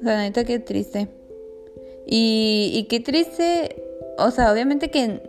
O 0.00 0.04
sea, 0.04 0.18
neta, 0.18 0.44
qué 0.44 0.58
triste. 0.58 1.08
Y, 2.06 2.70
y 2.74 2.84
qué 2.84 3.00
triste, 3.00 3.82
o 4.16 4.30
sea, 4.30 4.52
obviamente 4.52 4.90
que 4.90 5.20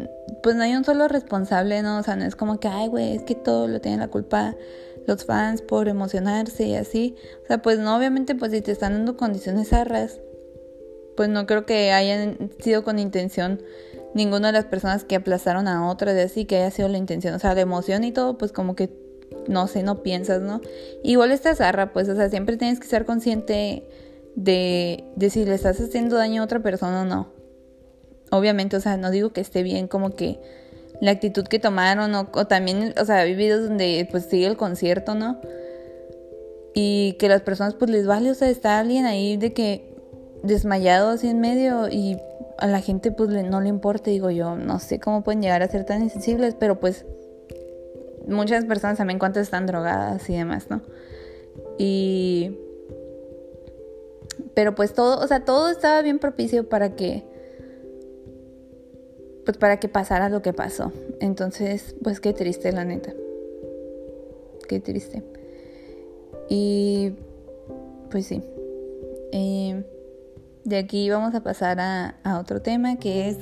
pues 0.41 0.55
no 0.55 0.63
hay 0.63 0.75
un 0.75 0.85
solo 0.85 1.07
responsable, 1.07 1.81
¿no? 1.81 1.99
O 1.99 2.03
sea, 2.03 2.15
no 2.15 2.25
es 2.25 2.35
como 2.35 2.59
que, 2.59 2.67
ay, 2.67 2.87
güey, 2.87 3.15
es 3.15 3.23
que 3.23 3.35
todo 3.35 3.67
lo 3.67 3.81
tienen 3.81 3.99
la 3.99 4.07
culpa 4.07 4.55
los 5.05 5.25
fans 5.25 5.61
por 5.61 5.87
emocionarse 5.87 6.67
y 6.67 6.75
así. 6.75 7.15
O 7.43 7.47
sea, 7.47 7.61
pues 7.61 7.79
no, 7.79 7.97
obviamente, 7.97 8.35
pues 8.35 8.51
si 8.51 8.61
te 8.61 8.71
están 8.71 8.93
dando 8.93 9.17
condiciones 9.17 9.73
arras, 9.73 10.21
pues 11.17 11.29
no 11.29 11.45
creo 11.45 11.65
que 11.65 11.91
hayan 11.91 12.51
sido 12.59 12.83
con 12.83 12.99
intención 12.99 13.61
ninguna 14.13 14.47
de 14.47 14.53
las 14.53 14.65
personas 14.65 15.03
que 15.03 15.15
aplazaron 15.15 15.67
a 15.67 15.89
otra 15.89 16.13
de 16.13 16.23
así 16.23 16.45
que 16.45 16.57
haya 16.57 16.71
sido 16.71 16.87
la 16.87 16.97
intención. 16.97 17.33
O 17.33 17.39
sea, 17.39 17.55
de 17.55 17.61
emoción 17.61 18.03
y 18.03 18.11
todo, 18.11 18.37
pues 18.37 18.51
como 18.51 18.75
que 18.75 18.89
no 19.47 19.67
sé, 19.67 19.83
no 19.83 20.03
piensas, 20.03 20.41
¿no? 20.41 20.61
Igual 21.03 21.31
esta 21.31 21.55
zarra, 21.55 21.93
pues, 21.93 22.09
o 22.09 22.15
sea, 22.15 22.29
siempre 22.29 22.57
tienes 22.57 22.79
que 22.79 22.85
estar 22.85 23.05
consciente 23.05 23.83
de, 24.35 25.03
de 25.15 25.29
si 25.29 25.45
le 25.45 25.55
estás 25.55 25.79
haciendo 25.79 26.17
daño 26.17 26.41
a 26.41 26.45
otra 26.45 26.59
persona 26.59 27.01
o 27.01 27.05
no. 27.05 27.31
Obviamente, 28.31 28.77
o 28.77 28.79
sea, 28.79 28.97
no 28.97 29.11
digo 29.11 29.31
que 29.31 29.41
esté 29.41 29.63
bien 29.63 29.87
como 29.87 30.15
que 30.15 30.39
la 31.01 31.11
actitud 31.11 31.45
que 31.45 31.59
tomaron 31.59 32.13
o, 32.15 32.25
también, 32.47 32.93
o 32.99 33.05
sea, 33.05 33.19
hay 33.19 33.35
videos 33.35 33.67
donde 33.67 34.07
pues 34.11 34.25
sigue 34.25 34.47
el 34.47 34.57
concierto, 34.57 35.15
¿no? 35.15 35.39
Y 36.73 37.13
que 37.19 37.29
las 37.29 37.41
personas 37.41 37.73
pues 37.75 37.89
les 37.89 38.05
vale, 38.05 38.31
o 38.31 38.35
sea, 38.35 38.49
está 38.49 38.79
alguien 38.79 39.05
ahí 39.05 39.37
de 39.37 39.53
que 39.53 39.95
desmayado 40.43 41.09
así 41.09 41.27
en 41.27 41.39
medio 41.39 41.87
y 41.89 42.17
a 42.57 42.67
la 42.67 42.81
gente 42.81 43.11
pues 43.11 43.29
no 43.29 43.61
le 43.61 43.69
importa, 43.69 44.11
digo 44.11 44.29
yo, 44.29 44.55
no 44.55 44.79
sé 44.79 44.99
cómo 44.99 45.23
pueden 45.23 45.41
llegar 45.41 45.63
a 45.63 45.67
ser 45.67 45.85
tan 45.85 46.03
insensibles, 46.03 46.55
pero 46.59 46.79
pues 46.79 47.05
muchas 48.27 48.65
personas 48.65 48.97
también 48.97 49.19
cuántas 49.19 49.43
están 49.43 49.65
drogadas 49.65 50.29
y 50.29 50.35
demás, 50.35 50.69
¿no? 50.69 50.81
Y... 51.77 52.57
Pero 54.53 54.75
pues 54.75 54.93
todo, 54.93 55.23
o 55.23 55.27
sea, 55.27 55.45
todo 55.45 55.69
estaba 55.69 56.01
bien 56.01 56.19
propicio 56.19 56.67
para 56.67 56.95
que... 56.95 57.23
Pues 59.45 59.57
para 59.57 59.79
que 59.79 59.87
pasara 59.87 60.29
lo 60.29 60.41
que 60.41 60.53
pasó. 60.53 60.91
Entonces, 61.19 61.95
pues 62.03 62.19
qué 62.19 62.33
triste, 62.33 62.71
la 62.71 62.85
neta. 62.85 63.13
Qué 64.67 64.79
triste. 64.79 65.23
Y... 66.49 67.13
Pues 68.09 68.25
sí. 68.25 68.43
De 70.69 70.77
aquí 70.77 71.09
vamos 71.09 71.33
a 71.33 71.41
pasar 71.41 71.79
a, 71.79 72.15
a 72.23 72.39
otro 72.39 72.61
tema 72.61 72.97
que 72.97 73.29
es 73.29 73.37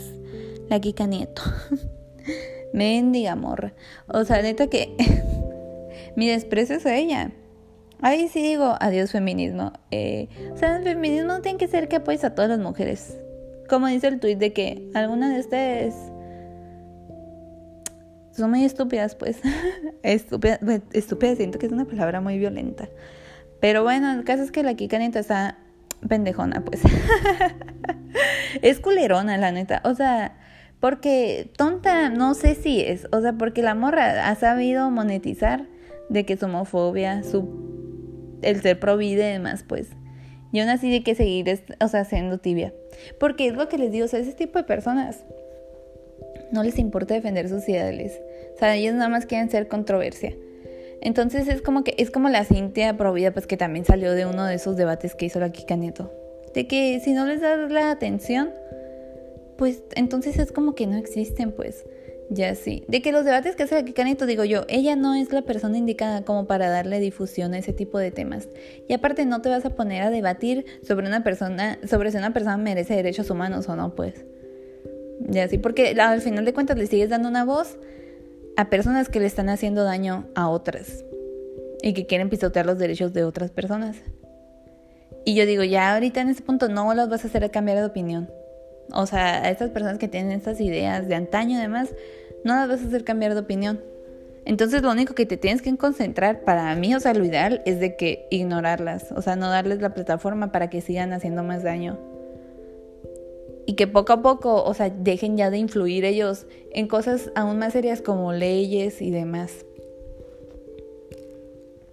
la 0.70 0.80
Kika 0.80 1.08
Nieto. 1.08 1.42
Mendiga 2.74 3.36
morra. 3.36 3.74
O 4.08 4.24
sea, 4.24 4.42
neta 4.42 4.68
que 4.68 4.96
mi 6.16 6.28
desprecio 6.28 6.76
es 6.76 6.86
a 6.86 6.96
ella. 6.96 7.32
Ahí 8.02 8.28
sí 8.28 8.42
digo, 8.42 8.76
adiós 8.80 9.12
feminismo. 9.12 9.74
Eh, 9.92 10.28
o 10.54 10.58
sea, 10.58 10.78
el 10.78 10.84
feminismo 10.84 11.42
tiene 11.42 11.58
que 11.58 11.68
ser 11.68 11.88
que 11.88 11.98
apoyes 11.98 12.24
a 12.24 12.36
todas 12.36 12.50
las 12.50 12.60
mujeres. 12.60 13.18
Como 13.68 13.88
dice 13.88 14.08
el 14.08 14.20
tuit 14.20 14.38
de 14.38 14.54
que 14.54 14.90
algunas 14.94 15.34
de 15.34 15.40
ustedes 15.40 15.96
son 18.32 18.52
muy 18.52 18.64
estúpidas, 18.64 19.16
pues. 19.16 19.40
estúpidas, 20.04 20.60
estúpida 20.94 21.36
siento 21.36 21.58
que 21.58 21.66
es 21.66 21.72
una 21.72 21.86
palabra 21.86 22.22
muy 22.22 22.38
violenta. 22.38 22.88
Pero 23.60 23.82
bueno, 23.84 24.14
el 24.14 24.24
caso 24.24 24.44
es 24.44 24.52
que 24.52 24.62
la 24.62 24.76
Kika 24.76 25.00
Neta 25.00 25.20
está 25.20 25.58
pendejona, 26.08 26.64
pues. 26.64 26.82
es 28.62 28.80
culerona, 28.80 29.38
la 29.38 29.52
neta. 29.52 29.82
O 29.84 29.96
sea, 29.96 30.38
porque 30.80 31.50
tonta, 31.58 32.10
no 32.10 32.34
sé 32.34 32.56
si 32.56 32.82
es. 32.82 33.08
O 33.12 33.22
sea, 33.22 33.34
porque 33.34 33.62
la 33.62 33.76
morra 33.76 34.30
ha 34.30 34.36
sabido 34.36 34.90
monetizar 34.92 35.66
de 36.10 36.26
que 36.26 36.38
su 36.38 36.46
homofobia, 36.46 37.24
su 37.24 37.68
el 38.42 38.62
ser 38.62 38.80
pro 38.80 38.98
vida 38.98 39.28
y 39.30 39.34
demás, 39.34 39.64
pues. 39.68 39.90
Y 40.52 40.60
aún 40.60 40.70
así 40.70 40.90
de 40.90 41.04
que 41.04 41.16
seguir, 41.16 41.62
o 41.82 41.88
sea, 41.88 42.06
siendo 42.06 42.38
tibia. 42.38 42.74
Porque 43.20 43.48
es 43.48 43.56
lo 43.56 43.68
que 43.68 43.78
les 43.78 43.92
digo, 43.92 44.06
o 44.06 44.08
sea, 44.08 44.20
ese 44.20 44.34
tipo 44.34 44.60
de 44.60 44.64
personas 44.64 45.24
no 46.52 46.64
les 46.64 46.80
importa 46.80 47.14
defender 47.14 47.50
sus 47.50 47.68
ideales. 47.68 48.20
O 48.56 48.60
sea, 48.60 48.76
ellos 48.76 48.94
nada 48.94 49.10
más 49.10 49.26
quieren 49.26 49.50
ser 49.50 49.68
controversia. 49.68 50.34
Entonces 51.02 51.48
es 51.48 51.62
como 51.62 51.84
que 51.84 51.94
es 51.98 52.10
como 52.10 52.30
la 52.30 52.44
Cintia 52.44 52.98
Provida, 52.98 53.32
pues 53.32 53.46
que 53.46 53.58
también 53.58 53.86
salió 53.86 54.14
de 54.14 54.26
uno 54.26 54.46
de 54.46 54.56
esos 54.56 54.78
debates 54.78 55.14
que 55.16 55.26
hizo 55.26 55.40
la 55.40 55.52
Kika 55.52 55.76
Neto. 55.76 56.12
De 56.54 56.68
que 56.68 57.00
si 57.04 57.14
no 57.14 57.26
les 57.26 57.42
das 57.42 57.72
la 57.72 57.92
atención, 57.92 58.50
pues 59.58 59.84
entonces 59.96 60.40
es 60.40 60.52
como 60.52 60.76
que 60.76 60.88
no 60.88 60.98
existen, 60.98 61.52
pues. 61.52 61.86
Ya 62.30 62.56
sí. 62.56 62.84
De 62.88 63.02
que 63.02 63.14
los 63.14 63.24
debates 63.24 63.56
que 63.56 63.64
hace 63.64 63.76
la 63.76 63.84
Kika 63.84 64.04
Neto, 64.04 64.26
digo 64.26 64.44
yo, 64.44 64.66
ella 64.68 64.96
no 64.96 65.16
es 65.16 65.32
la 65.32 65.44
persona 65.44 65.78
indicada 65.78 66.24
como 66.24 66.46
para 66.46 66.70
darle 66.70 67.00
difusión 67.00 67.54
a 67.54 67.58
ese 67.58 67.72
tipo 67.72 68.00
de 68.00 68.12
temas. 68.12 68.50
Y 68.88 68.94
aparte 68.94 69.26
no 69.26 69.42
te 69.42 69.50
vas 69.50 69.66
a 69.66 69.70
poner 69.70 70.04
a 70.04 70.10
debatir 70.10 70.66
sobre 70.86 71.08
una 71.08 71.24
persona, 71.24 71.80
sobre 71.88 72.12
si 72.12 72.18
una 72.18 72.34
persona 72.34 72.58
merece 72.58 72.96
derechos 72.96 73.30
humanos 73.30 73.70
o 73.70 73.76
no, 73.76 73.96
pues. 73.96 74.26
Ya 75.22 75.48
sí, 75.48 75.58
porque 75.58 75.96
al 76.00 76.22
final 76.22 76.44
de 76.44 76.54
cuentas 76.54 76.78
le 76.78 76.88
sigues 76.88 77.10
dando 77.10 77.30
una 77.30 77.46
voz 77.46 77.78
a 78.58 78.70
personas 78.70 79.08
que 79.08 79.20
le 79.20 79.26
están 79.26 79.50
haciendo 79.50 79.84
daño 79.84 80.28
a 80.36 80.50
otras 80.50 81.06
y 81.82 81.94
que 81.94 82.08
quieren 82.08 82.30
pisotear 82.30 82.66
los 82.66 82.78
derechos 82.78 83.14
de 83.14 83.24
otras 83.24 83.52
personas. 83.52 83.98
Y 85.26 85.36
yo 85.36 85.46
digo, 85.46 85.64
ya 85.64 85.94
ahorita 85.94 86.22
en 86.22 86.30
este 86.30 86.44
punto 86.44 86.68
no 86.68 86.94
las 86.94 87.10
vas 87.10 87.24
a 87.24 87.28
hacer 87.28 87.50
cambiar 87.52 87.78
de 87.78 87.86
opinión. 87.86 88.30
O 88.94 89.06
sea, 89.06 89.44
a 89.44 89.50
estas 89.50 89.70
personas 89.72 89.98
que 89.98 90.08
tienen 90.08 90.32
estas 90.32 90.60
ideas 90.62 91.08
de 91.08 91.16
antaño 91.16 91.58
y 91.58 91.62
demás, 91.62 91.90
no 92.44 92.56
las 92.56 92.68
vas 92.68 92.82
a 92.82 92.88
hacer 92.88 93.04
cambiar 93.04 93.34
de 93.34 93.42
opinión. 93.42 93.82
Entonces 94.46 94.82
lo 94.82 94.92
único 94.92 95.14
que 95.14 95.26
te 95.26 95.36
tienes 95.36 95.62
que 95.62 95.76
concentrar 95.76 96.42
para 96.42 96.74
mí, 96.76 96.96
o 96.96 97.00
sea, 97.00 97.14
lo 97.14 97.26
ideal 97.26 97.62
es 97.66 97.80
de 97.80 97.98
que 97.98 98.28
ignorarlas, 98.32 99.12
o 99.12 99.22
sea, 99.22 99.36
no 99.36 99.50
darles 99.50 99.82
la 99.82 99.94
plataforma 99.94 100.52
para 100.54 100.70
que 100.70 100.80
sigan 100.80 101.12
haciendo 101.12 101.44
más 101.44 101.64
daño 101.64 101.98
y 103.68 103.74
que 103.74 103.86
poco 103.86 104.14
a 104.14 104.22
poco, 104.22 104.64
o 104.64 104.74
sea, 104.74 104.90
dejen 104.90 105.36
ya 105.36 105.52
de 105.52 105.58
influir 105.58 106.06
ellos 106.06 106.48
en 106.72 106.88
cosas 106.88 107.32
aún 107.36 107.60
más 107.60 107.74
serias 107.74 108.02
como 108.02 108.32
leyes 108.32 109.02
y 109.02 109.12
demás. 109.12 109.66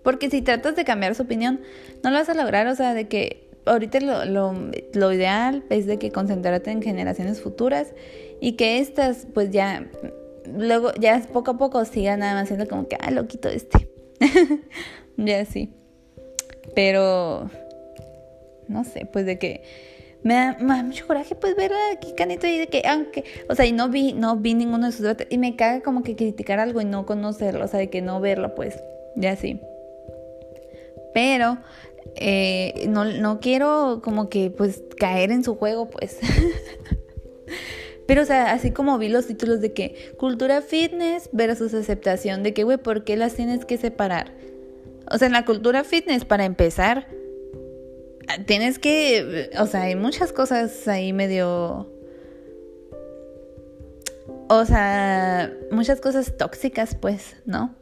Porque 0.05 0.31
si 0.31 0.41
tratas 0.41 0.77
de 0.77 0.85
cambiar 0.85 1.17
su 1.17 1.25
opinión, 1.25 1.61
no 2.05 2.11
lo 2.11 2.17
vas 2.17 2.29
a 2.29 2.35
lograr, 2.35 2.69
o 2.69 2.77
sea, 2.77 2.95
de 2.95 3.09
que 3.09 3.44
ahorita 3.66 4.00
lo, 4.00 4.24
lo, 4.24 4.55
lo 4.92 5.12
ideal 5.12 5.64
es 5.70 5.87
de 5.87 5.98
que 5.98 6.11
concentrarte 6.11 6.70
en 6.70 6.83
generaciones 6.83 7.40
futuras 7.40 7.92
y 8.40 8.53
que 8.53 8.79
estas 8.79 9.27
pues 9.33 9.50
ya, 9.50 9.88
luego 10.53 10.92
ya 11.00 11.20
poco 11.33 11.53
a 11.53 11.59
poco 11.59 11.85
sigan 11.85 12.20
nada 12.20 12.35
más 12.35 12.48
siendo 12.48 12.68
como 12.68 12.88
que, 12.88 12.96
ah, 13.00 13.11
loquito 13.11 13.48
este. 13.48 13.88
ya 15.16 15.44
sí. 15.44 15.72
Pero, 16.74 17.50
no 18.68 18.85
sé, 18.85 19.07
pues 19.07 19.27
de 19.27 19.38
que 19.38 19.62
me 20.22 20.35
da, 20.35 20.57
mucho 20.83 21.07
coraje 21.07 21.35
pues 21.35 21.55
ver 21.55 21.72
aquí 21.94 22.14
Canito 22.14 22.46
y 22.46 22.59
de 22.59 22.66
que 22.66 22.83
aunque, 22.88 23.24
o 23.48 23.55
sea, 23.55 23.66
y 23.66 23.72
no 23.72 23.90
vi, 23.90 24.14
no 24.14 24.37
vi 24.37 24.55
ninguno 24.55 24.87
de 24.87 24.92
sus 24.92 25.03
debates 25.03 25.27
y 25.31 25.37
me 25.38 25.55
caga 25.55 25.83
como 25.83 26.03
que 26.03 26.16
criticar 26.16 26.61
algo 26.61 26.81
y 26.81 26.87
no 26.87 27.05
conocerlo, 27.05 27.64
o 27.64 27.68
sea, 27.68 27.79
de 27.79 27.90
que 27.90 28.00
no 28.00 28.20
verlo 28.20 28.55
pues, 28.55 28.83
ya 29.16 29.37
sí. 29.37 29.61
Pero 31.12 31.59
eh, 32.17 32.87
no, 32.88 33.05
no 33.05 33.40
quiero 33.40 34.01
como 34.03 34.29
que 34.29 34.51
pues 34.51 34.83
caer 34.99 35.31
en 35.31 35.45
su 35.45 35.57
juego 35.57 35.88
pues. 35.88 36.19
Pero, 38.07 38.23
o 38.23 38.25
sea, 38.25 38.53
así 38.53 38.71
como 38.71 38.99
vi 38.99 39.09
los 39.09 39.27
títulos 39.27 39.61
de 39.61 39.73
que 39.73 40.14
cultura 40.19 40.61
fitness 40.61 41.31
versus 41.33 41.73
aceptación, 41.73 42.43
de 42.43 42.53
que, 42.53 42.64
güey, 42.64 42.77
¿por 42.77 43.05
qué 43.05 43.17
las 43.17 43.35
tienes 43.35 43.64
que 43.64 43.79
separar? 43.79 44.33
O 45.11 45.19
sea, 45.19 45.27
en 45.27 45.33
la 45.33 45.45
cultura 45.45 45.85
fitness, 45.85 46.25
para 46.25 46.45
empezar, 46.45 47.09
tienes 48.47 48.79
que, 48.79 49.51
o 49.59 49.67
sea, 49.67 49.83
hay 49.83 49.97
muchas 49.97 50.33
cosas 50.33 50.87
ahí 50.88 51.12
medio... 51.12 51.90
O 54.49 54.64
sea, 54.67 55.51
muchas 55.71 56.01
cosas 56.03 56.37
tóxicas, 56.37 56.95
pues, 56.95 57.37
¿no? 57.47 57.75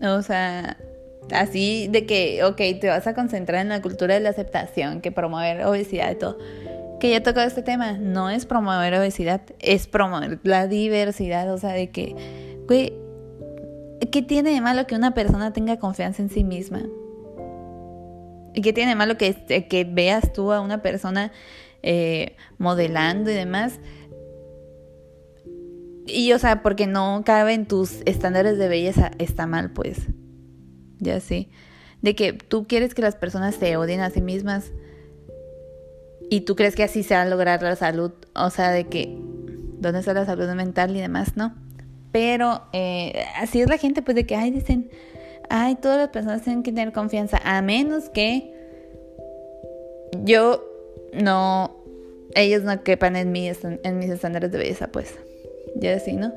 O 0.00 0.22
sea, 0.22 0.78
así 1.32 1.88
de 1.88 2.06
que, 2.06 2.44
ok, 2.44 2.56
te 2.80 2.88
vas 2.88 3.06
a 3.06 3.14
concentrar 3.14 3.60
en 3.60 3.68
la 3.68 3.82
cultura 3.82 4.14
de 4.14 4.20
la 4.20 4.30
aceptación, 4.30 5.00
que 5.00 5.12
promover 5.12 5.64
obesidad 5.64 6.10
y 6.10 6.14
todo. 6.16 6.38
Que 7.00 7.10
ya 7.10 7.22
tocado 7.22 7.46
este 7.46 7.62
tema, 7.62 7.92
no 7.92 8.30
es 8.30 8.46
promover 8.46 8.94
obesidad, 8.94 9.42
es 9.60 9.86
promover 9.86 10.40
la 10.42 10.66
diversidad, 10.66 11.52
o 11.52 11.58
sea, 11.58 11.72
de 11.72 11.90
que, 11.90 12.16
güey, 12.66 12.92
¿qué 14.10 14.22
tiene 14.22 14.50
de 14.50 14.60
malo 14.60 14.86
que 14.86 14.94
una 14.94 15.14
persona 15.14 15.52
tenga 15.52 15.78
confianza 15.78 16.22
en 16.22 16.30
sí 16.30 16.44
misma? 16.44 16.82
¿Y 18.54 18.60
qué 18.60 18.72
tiene 18.72 18.90
de 18.90 18.96
malo 18.96 19.16
que, 19.16 19.28
este, 19.28 19.84
veas 19.84 20.32
tú 20.32 20.52
a 20.52 20.60
una 20.60 20.82
persona 20.82 21.32
eh, 21.82 22.34
modelando 22.58 23.30
y 23.30 23.34
demás? 23.34 23.78
Y 26.06 26.32
o 26.32 26.38
sea, 26.38 26.62
porque 26.62 26.86
no 26.86 27.22
cabe 27.24 27.52
en 27.52 27.66
tus 27.66 28.00
estándares 28.06 28.58
de 28.58 28.68
belleza, 28.68 29.10
está 29.18 29.46
mal, 29.46 29.72
pues. 29.72 30.08
Ya 31.00 31.20
sí. 31.20 31.48
de 32.02 32.14
que 32.14 32.32
tú 32.32 32.66
quieres 32.66 32.94
que 32.94 33.02
las 33.02 33.16
personas 33.16 33.54
se 33.54 33.76
odien 33.76 34.00
a 34.00 34.10
sí 34.10 34.20
mismas 34.20 34.72
y 36.30 36.42
tú 36.42 36.56
crees 36.56 36.76
que 36.76 36.82
así 36.82 37.02
se 37.02 37.14
va 37.14 37.22
a 37.22 37.26
lograr 37.26 37.62
la 37.62 37.76
salud, 37.76 38.12
o 38.34 38.50
sea, 38.50 38.70
de 38.70 38.84
que 38.84 39.16
dónde 39.80 40.00
está 40.00 40.12
la 40.12 40.26
salud 40.26 40.48
mental 40.50 40.94
y 40.94 41.00
demás, 41.00 41.36
¿no? 41.36 41.54
Pero 42.12 42.62
eh, 42.72 43.24
así 43.36 43.60
es 43.60 43.68
la 43.68 43.78
gente, 43.78 44.02
pues 44.02 44.14
de 44.14 44.26
que, 44.26 44.36
ay, 44.36 44.50
dicen, 44.50 44.90
ay, 45.48 45.76
todas 45.76 45.98
las 45.98 46.08
personas 46.08 46.42
tienen 46.42 46.62
que 46.62 46.72
tener 46.72 46.92
confianza, 46.92 47.40
a 47.44 47.62
menos 47.62 48.08
que 48.10 48.54
yo 50.22 50.64
no, 51.12 51.76
ellos 52.34 52.62
no 52.62 52.82
quepan 52.82 53.16
en, 53.16 53.32
mí, 53.32 53.50
en 53.82 53.98
mis 53.98 54.10
estándares 54.10 54.52
de 54.52 54.58
belleza, 54.58 54.88
pues, 54.88 55.14
ya 55.76 55.94
así, 55.94 56.12
¿no? 56.14 56.32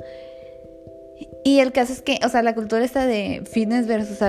Y 1.44 1.60
el 1.60 1.72
caso 1.72 1.94
es 1.94 2.02
que, 2.02 2.20
o 2.24 2.30
sea, 2.30 2.44
la 2.44 2.54
cultura 2.54 2.84
está 2.84 3.06
de 3.06 3.44
fitness 3.52 3.88
versus 3.88 4.20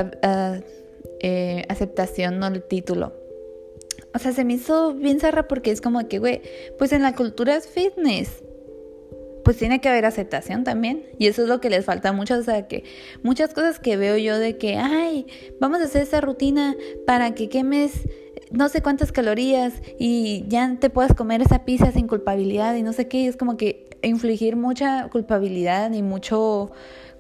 eh, 1.21 1.65
aceptación, 1.69 2.39
no 2.39 2.47
el 2.47 2.63
título. 2.63 3.13
O 4.15 4.19
sea, 4.19 4.33
se 4.33 4.45
me 4.45 4.55
hizo 4.55 4.95
bien 4.95 5.21
zarra 5.21 5.49
porque 5.49 5.71
es 5.71 5.81
como 5.81 6.07
que, 6.09 6.19
güey, 6.19 6.43
pues 6.79 6.93
en 6.93 7.03
la 7.03 7.15
cultura 7.15 7.57
es 7.57 7.67
fitness. 7.67 8.43
Pues 9.45 9.57
tiene 9.57 9.81
que 9.81 9.89
haber 9.89 10.05
aceptación 10.05 10.65
también. 10.65 11.05
Y 11.19 11.27
eso 11.27 11.43
es 11.43 11.49
lo 11.49 11.61
que 11.61 11.69
les 11.69 11.85
falta 11.85 12.13
mucho. 12.13 12.37
O 12.37 12.43
sea, 12.43 12.69
que 12.69 12.85
muchas 13.23 13.55
cosas 13.55 13.79
que 13.79 13.97
veo 13.97 14.17
yo 14.17 14.39
de 14.39 14.57
que, 14.57 14.77
ay, 14.77 15.27
vamos 15.61 15.81
a 15.81 15.85
hacer 15.85 16.03
esa 16.03 16.21
rutina 16.21 16.77
para 17.07 17.35
que 17.35 17.49
quemes 17.49 18.09
no 18.51 18.69
sé 18.69 18.83
cuántas 18.83 19.13
calorías 19.13 19.75
y 19.99 20.45
ya 20.47 20.77
te 20.79 20.91
puedas 20.91 21.15
comer 21.15 21.41
esa 21.41 21.65
pizza 21.65 21.91
sin 21.91 22.07
culpabilidad 22.07 22.75
y 22.77 22.83
no 22.83 22.93
sé 22.93 23.09
qué. 23.09 23.27
Es 23.27 23.37
como 23.37 23.57
que 23.57 23.89
infligir 24.03 24.57
mucha 24.57 25.09
culpabilidad 25.11 25.93
y 25.93 26.03
mucho 26.03 26.71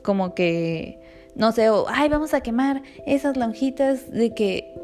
como 0.02 0.34
que, 0.34 0.98
no 1.34 1.52
sé, 1.52 1.70
o, 1.70 1.86
ay, 1.88 2.08
vamos 2.08 2.34
a 2.34 2.40
quemar 2.40 2.82
esas 3.06 3.36
lonjitas 3.36 4.10
de 4.10 4.34
que, 4.34 4.74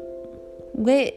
güey, 0.73 1.13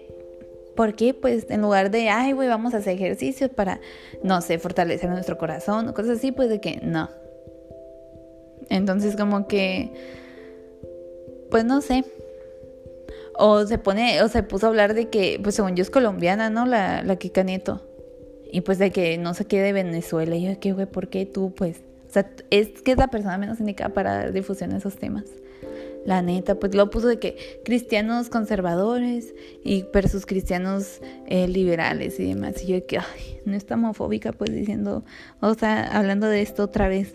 ¿Por 0.75 0.95
qué? 0.95 1.13
Pues 1.15 1.47
en 1.51 1.61
lugar 1.61 1.91
de, 1.91 2.09
ay, 2.09 2.33
güey, 2.33 2.49
vamos 2.49 2.75
a 2.75 2.79
hacer 2.79 2.95
ejercicios 2.95 3.51
para, 3.51 3.81
no 4.23 4.41
sé, 4.41 4.59
fortalecer 4.59 5.11
nuestro 5.11 5.37
corazón 5.37 5.89
o 5.89 5.95
cosas 5.95 6.19
así, 6.19 6.33
pues 6.33 6.49
de 6.49 6.61
que 6.61 6.81
no. 6.83 7.11
Entonces 8.71 9.17
como 9.17 9.47
que, 9.47 9.93
pues 11.51 11.65
no 11.65 11.81
sé. 11.81 12.05
O 13.35 13.67
se 13.67 13.79
pone, 13.79 14.23
o 14.23 14.29
se 14.29 14.43
puso 14.43 14.67
a 14.67 14.69
hablar 14.71 14.95
de 14.95 15.09
que, 15.09 15.39
pues 15.43 15.55
según 15.55 15.77
yo 15.77 15.83
es 15.83 15.91
colombiana, 15.91 16.49
¿no? 16.49 16.65
La, 16.65 17.03
la 17.03 17.17
Kika 17.17 17.43
Nieto. 17.43 17.83
Y 18.51 18.63
pues 18.63 18.79
de 18.79 18.91
que 18.91 19.19
no 19.19 19.35
sé 19.35 19.47
qué 19.47 19.61
de 19.61 19.73
Venezuela. 19.73 20.37
Y 20.37 20.47
yo, 20.47 20.61
¿qué, 20.61 20.73
güey? 20.73 20.87
¿Por 20.87 21.09
qué 21.09 21.27
tú? 21.27 21.55
Pues, 21.55 21.81
o 22.13 22.15
sea, 22.15 22.31
es 22.51 22.83
que 22.83 22.93
es 22.93 22.99
la 22.99 23.09
persona 23.09 23.39
menos 23.39 23.59
indicada 23.59 23.95
para 23.95 24.15
dar 24.15 24.33
difusión 24.35 24.75
a 24.75 24.77
esos 24.77 24.97
temas. 24.97 25.25
La 26.05 26.21
neta, 26.21 26.57
pues 26.57 26.75
lo 26.75 26.91
puso 26.91 27.09
de 27.09 27.19
que 27.19 27.63
cristianos 27.65 28.29
conservadores 28.29 29.33
y 29.65 29.87
versus 29.95 30.27
cristianos 30.27 31.01
eh, 31.27 31.49
liberales 31.49 32.21
y 32.21 32.27
demás. 32.27 32.63
Y 32.65 32.67
yo 32.67 32.87
que, 32.87 32.99
ay, 32.99 33.41
no 33.47 33.57
está 33.57 33.77
homofóbica, 33.77 34.33
pues 34.33 34.53
diciendo, 34.53 35.07
o 35.41 35.55
sea, 35.55 35.85
hablando 35.97 36.27
de 36.27 36.43
esto 36.43 36.65
otra 36.65 36.87
vez. 36.87 37.15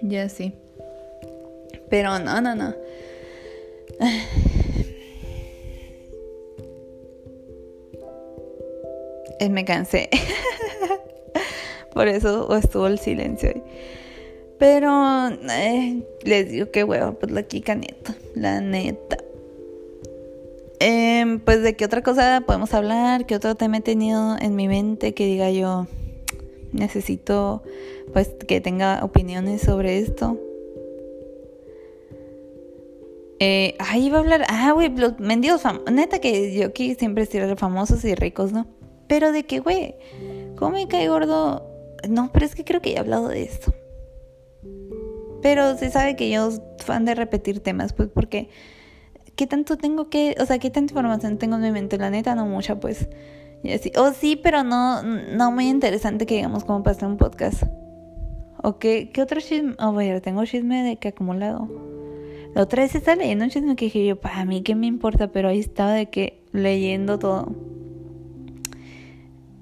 Ya 0.00 0.28
sí. 0.28 0.54
Pero 1.90 2.20
no, 2.20 2.40
no, 2.40 2.54
no. 2.54 2.74
Eh, 9.40 9.48
me 9.48 9.64
cansé. 9.64 10.08
Por 11.94 12.08
eso 12.08 12.54
estuvo 12.56 12.86
el 12.86 12.98
silencio. 12.98 13.54
Pero 14.58 15.28
eh, 15.28 16.02
les 16.22 16.50
digo 16.50 16.70
que 16.70 16.84
huevo, 16.84 17.14
pues 17.14 17.32
la 17.32 17.42
Kika 17.42 17.74
neta, 17.74 18.14
la 18.34 18.60
neta. 18.60 19.18
Em, 20.80 21.40
pues 21.40 21.62
de 21.62 21.76
qué 21.76 21.84
otra 21.84 22.02
cosa 22.02 22.42
podemos 22.46 22.74
hablar, 22.74 23.26
qué 23.26 23.36
otro 23.36 23.54
tema 23.54 23.78
he 23.78 23.80
tenido 23.80 24.36
en 24.38 24.54
mi 24.54 24.68
mente 24.68 25.14
que 25.14 25.24
diga 25.24 25.50
yo 25.50 25.86
necesito 26.72 27.62
pues 28.12 28.28
que 28.46 28.60
tenga 28.60 29.04
opiniones 29.04 29.62
sobre 29.62 29.98
esto. 29.98 30.38
Eh, 33.40 33.74
ahí 33.78 34.10
va 34.10 34.18
a 34.18 34.20
hablar, 34.20 34.44
ah, 34.48 34.72
güey, 34.72 34.94
los 34.94 35.18
mendigos 35.18 35.62
famosos, 35.62 35.90
neta 35.92 36.18
que 36.18 36.54
yo 36.54 36.66
aquí 36.66 36.94
siempre 36.94 37.24
estoy 37.24 37.40
famosos 37.56 38.04
y 38.04 38.14
ricos, 38.14 38.52
¿no? 38.52 38.66
Pero 39.08 39.32
de 39.32 39.44
que, 39.44 39.60
güey, 39.60 39.96
¿cómo 40.56 40.72
me 40.72 40.88
cae 40.88 41.08
gordo? 41.08 41.73
No, 42.08 42.30
pero 42.32 42.46
es 42.46 42.54
que 42.54 42.64
creo 42.64 42.80
que 42.80 42.90
ya 42.90 42.96
he 42.96 43.00
hablado 43.00 43.28
de 43.28 43.42
esto. 43.42 43.74
Pero 45.42 45.76
se 45.76 45.90
sabe 45.90 46.16
que 46.16 46.30
yo 46.30 46.50
fan 46.78 47.04
de 47.04 47.14
repetir 47.14 47.60
temas, 47.60 47.92
pues 47.92 48.08
porque 48.08 48.48
¿qué 49.36 49.46
tanto 49.46 49.76
tengo 49.76 50.08
que, 50.08 50.34
o 50.40 50.46
sea, 50.46 50.58
qué 50.58 50.70
tanta 50.70 50.92
información 50.92 51.38
tengo 51.38 51.56
en 51.56 51.62
mi 51.62 51.70
mente? 51.70 51.98
La 51.98 52.10
neta, 52.10 52.34
no 52.34 52.46
mucha, 52.46 52.80
pues. 52.80 53.08
Y 53.62 53.72
o 53.98 54.12
sí, 54.12 54.36
pero 54.36 54.62
no, 54.62 55.02
no 55.02 55.50
muy 55.50 55.68
interesante 55.68 56.26
que 56.26 56.36
digamos 56.36 56.64
como 56.64 56.86
hacer 56.88 57.08
un 57.08 57.16
podcast. 57.16 57.64
¿O 58.62 58.78
qué, 58.78 59.10
qué 59.12 59.22
otro 59.22 59.40
chisme? 59.40 59.74
Oh, 59.78 59.92
vaya, 59.92 60.20
tengo 60.20 60.44
chisme 60.44 60.82
de 60.82 60.96
que 60.96 61.08
acumulado. 61.08 61.68
La 62.54 62.62
otra 62.62 62.82
vez 62.82 62.94
estaba 62.94 63.16
leyendo 63.16 63.44
un 63.44 63.50
chisme 63.50 63.76
que 63.76 63.86
dije 63.86 64.06
yo, 64.06 64.20
para 64.20 64.44
mí, 64.44 64.62
¿qué 64.62 64.74
me 64.74 64.86
importa? 64.86 65.28
Pero 65.28 65.48
ahí 65.48 65.58
estaba 65.58 65.92
de 65.92 66.06
que 66.06 66.42
leyendo 66.52 67.18
todo. 67.18 67.52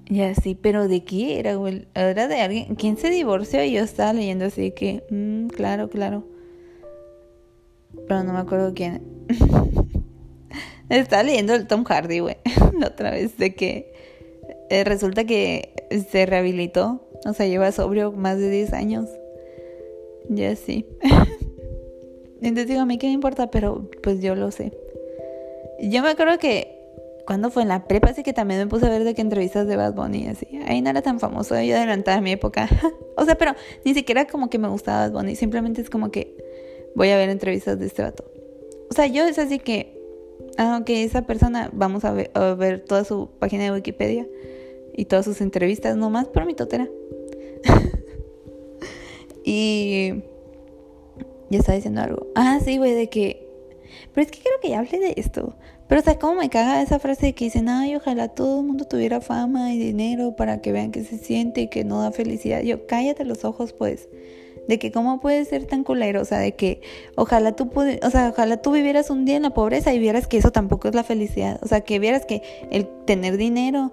Y 0.07 0.23
así, 0.23 0.55
pero 0.55 0.88
¿de 0.88 1.05
qué 1.05 1.38
era, 1.38 1.55
güey? 1.55 1.87
Era 1.95 2.29
de 2.29 2.41
alguien. 2.41 2.75
¿Quién 2.75 2.97
se 2.97 3.11
divorció? 3.11 3.65
Y 3.65 3.73
yo 3.73 3.83
estaba 3.83 4.12
leyendo 4.12 4.47
así 4.47 4.73
que, 4.73 5.05
mmm, 5.11 5.47
claro, 5.49 5.88
claro. 5.88 6.25
Pero 8.09 8.25
no 8.25 8.33
me 8.33 8.38
acuerdo 8.41 8.75
quién. 8.75 9.03
estaba 10.88 11.23
leyendo 11.23 11.55
el 11.55 11.67
Tom 11.67 11.85
Hardy, 11.85 12.19
güey. 12.19 12.37
La 12.79 12.88
otra 12.88 13.11
vez, 13.11 13.37
de 13.38 13.55
que 13.55 13.93
eh, 14.71 14.85
resulta 14.85 15.25
que 15.25 15.75
se 16.11 16.27
rehabilitó. 16.27 17.09
O 17.25 17.33
sea, 17.33 17.47
lleva 17.47 17.71
sobrio 17.73 18.12
más 18.12 18.38
de 18.38 18.51
10 18.51 18.73
años. 18.73 19.09
Y 20.29 20.45
así. 20.45 20.87
Entonces 22.43 22.67
digo, 22.67 22.81
a 22.81 22.87
mí 22.87 22.99
qué 22.99 23.07
me 23.07 23.12
importa, 23.12 23.51
pero 23.51 23.88
pues 24.03 24.21
yo 24.21 24.35
lo 24.35 24.51
sé. 24.51 24.73
Yo 25.81 26.03
me 26.03 26.11
acuerdo 26.11 26.38
que 26.38 26.82
cuando 27.27 27.51
fue 27.51 27.63
en 27.63 27.69
la 27.69 27.87
prepa, 27.87 28.11
así 28.11 28.23
que 28.23 28.33
también 28.33 28.61
me 28.61 28.67
puse 28.67 28.87
a 28.87 28.91
ver 28.91 29.05
de 29.05 29.15
qué 29.15 29.23
entrevistas 29.23 29.67
de 29.67 29.77
Bad 29.77 29.95
Bunny, 29.95 30.27
así. 30.29 30.47
Ahí 30.67 30.83
no 30.83 30.91
era 30.91 31.03
tan 31.03 31.21
famoso, 31.21 31.61
yo 31.61 31.77
adelantaba 31.77 32.21
mi 32.21 32.33
época. 32.33 32.69
o 33.17 33.25
sea, 33.25 33.37
pero 33.37 33.55
ni 33.85 33.95
siquiera 33.95 34.27
como 34.27 34.51
que 34.51 34.59
me 34.59 34.69
gustaba 34.69 35.09
Bad 35.09 35.13
Bunny, 35.13 35.37
simplemente 35.37 35.81
es 35.81 35.91
como 35.91 36.11
que 36.11 36.37
voy 36.95 37.11
a 37.11 37.17
ver 37.17 37.29
entrevistas 37.29 37.79
de 37.79 37.87
este 37.87 38.03
vato. 38.03 38.25
O 38.91 38.95
sea, 38.95 39.07
yo 39.07 39.25
es 39.25 39.39
así 39.39 39.59
que, 39.59 39.99
aunque 40.59 41.05
esa 41.05 41.23
persona, 41.23 41.71
vamos 41.73 42.05
a 42.05 42.13
ver, 42.13 42.31
a 42.35 42.55
ver 42.55 42.85
toda 42.85 43.05
su 43.05 43.31
página 43.39 43.65
de 43.65 43.73
Wikipedia 43.73 44.27
y 44.95 45.07
todas 45.07 45.25
sus 45.25 45.41
entrevistas, 45.41 45.97
nomás 45.97 46.29
por 46.29 46.45
mi 46.45 46.55
totera. 46.55 46.89
y 49.45 50.23
ya 51.51 51.59
estaba 51.59 51.77
diciendo 51.77 52.03
algo. 52.03 52.27
Ah, 52.35 52.61
sí, 52.65 52.79
güey, 52.79 52.93
de 52.93 53.09
que... 53.09 53.49
Pero 54.13 54.27
es 54.27 54.31
que 54.31 54.41
creo 54.41 54.61
que 54.61 54.71
ya 54.71 54.81
hablé 54.81 54.99
de 54.99 55.15
esto. 55.17 55.55
Pero 55.93 56.01
sea, 56.01 56.19
cómo 56.19 56.37
me 56.37 56.49
caga 56.49 56.81
esa 56.81 56.99
frase 56.99 57.27
de 57.27 57.33
que 57.35 57.45
dicen, 57.45 57.69
ay, 57.69 57.95
ojalá 57.95 58.29
todo 58.29 58.61
el 58.61 58.67
mundo 58.67 58.87
tuviera 58.87 59.21
fama 59.21 59.75
y 59.75 59.79
dinero 59.79 60.35
para 60.37 60.63
que 60.63 60.73
vean 60.73 60.91
que 60.91 61.05
se 61.05 61.19
siente 61.19 61.61
y 61.61 61.69
que 61.69 61.85
no 61.85 62.01
da 62.01 62.13
felicidad. 62.13 62.63
Yo, 62.63 62.87
cállate 62.87 63.27
los 63.27 63.45
ojos, 63.45 63.75
pues. 63.75 64.09
De 64.67 64.79
que 64.79 64.91
cómo 64.91 65.21
puedes 65.21 65.49
ser 65.49 65.67
tan 65.67 65.85
culero, 65.85 66.23
o 66.23 66.25
sea, 66.25 66.39
de 66.39 66.55
que 66.55 66.81
ojalá 67.15 67.55
tú 67.57 67.71
o 67.77 68.11
sea, 68.11 68.31
ojalá 68.31 68.63
tú 68.63 68.73
vivieras 68.73 69.11
un 69.11 69.27
día 69.27 69.37
en 69.37 69.43
la 69.43 69.51
pobreza 69.51 69.93
y 69.93 69.99
vieras 69.99 70.27
que 70.27 70.39
eso 70.39 70.51
tampoco 70.51 70.89
es 70.89 70.95
la 70.95 71.05
felicidad. 71.05 71.61
O 71.63 71.69
sea, 71.69 71.83
que 71.83 71.99
vieras 71.99 72.25
que 72.25 72.41
el 72.71 72.89
tener 73.05 73.37
dinero 73.37 73.93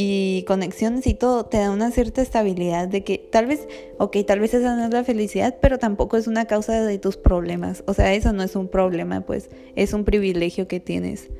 y 0.00 0.44
conexiones 0.46 1.08
y 1.08 1.14
todo 1.14 1.46
te 1.46 1.56
da 1.56 1.72
una 1.72 1.90
cierta 1.90 2.22
estabilidad 2.22 2.86
de 2.86 3.02
que 3.02 3.18
tal 3.18 3.46
vez, 3.46 3.66
ok, 3.98 4.18
tal 4.24 4.38
vez 4.38 4.54
esa 4.54 4.76
no 4.76 4.84
es 4.84 4.92
la 4.92 5.02
felicidad, 5.02 5.56
pero 5.60 5.80
tampoco 5.80 6.16
es 6.16 6.28
una 6.28 6.44
causa 6.44 6.84
de 6.84 6.98
tus 7.00 7.16
problemas. 7.16 7.82
O 7.84 7.94
sea, 7.94 8.14
eso 8.14 8.32
no 8.32 8.44
es 8.44 8.54
un 8.54 8.68
problema, 8.68 9.22
pues 9.22 9.50
es 9.74 9.92
un 9.94 10.04
privilegio 10.04 10.68
que 10.68 10.78
tienes. 10.78 11.30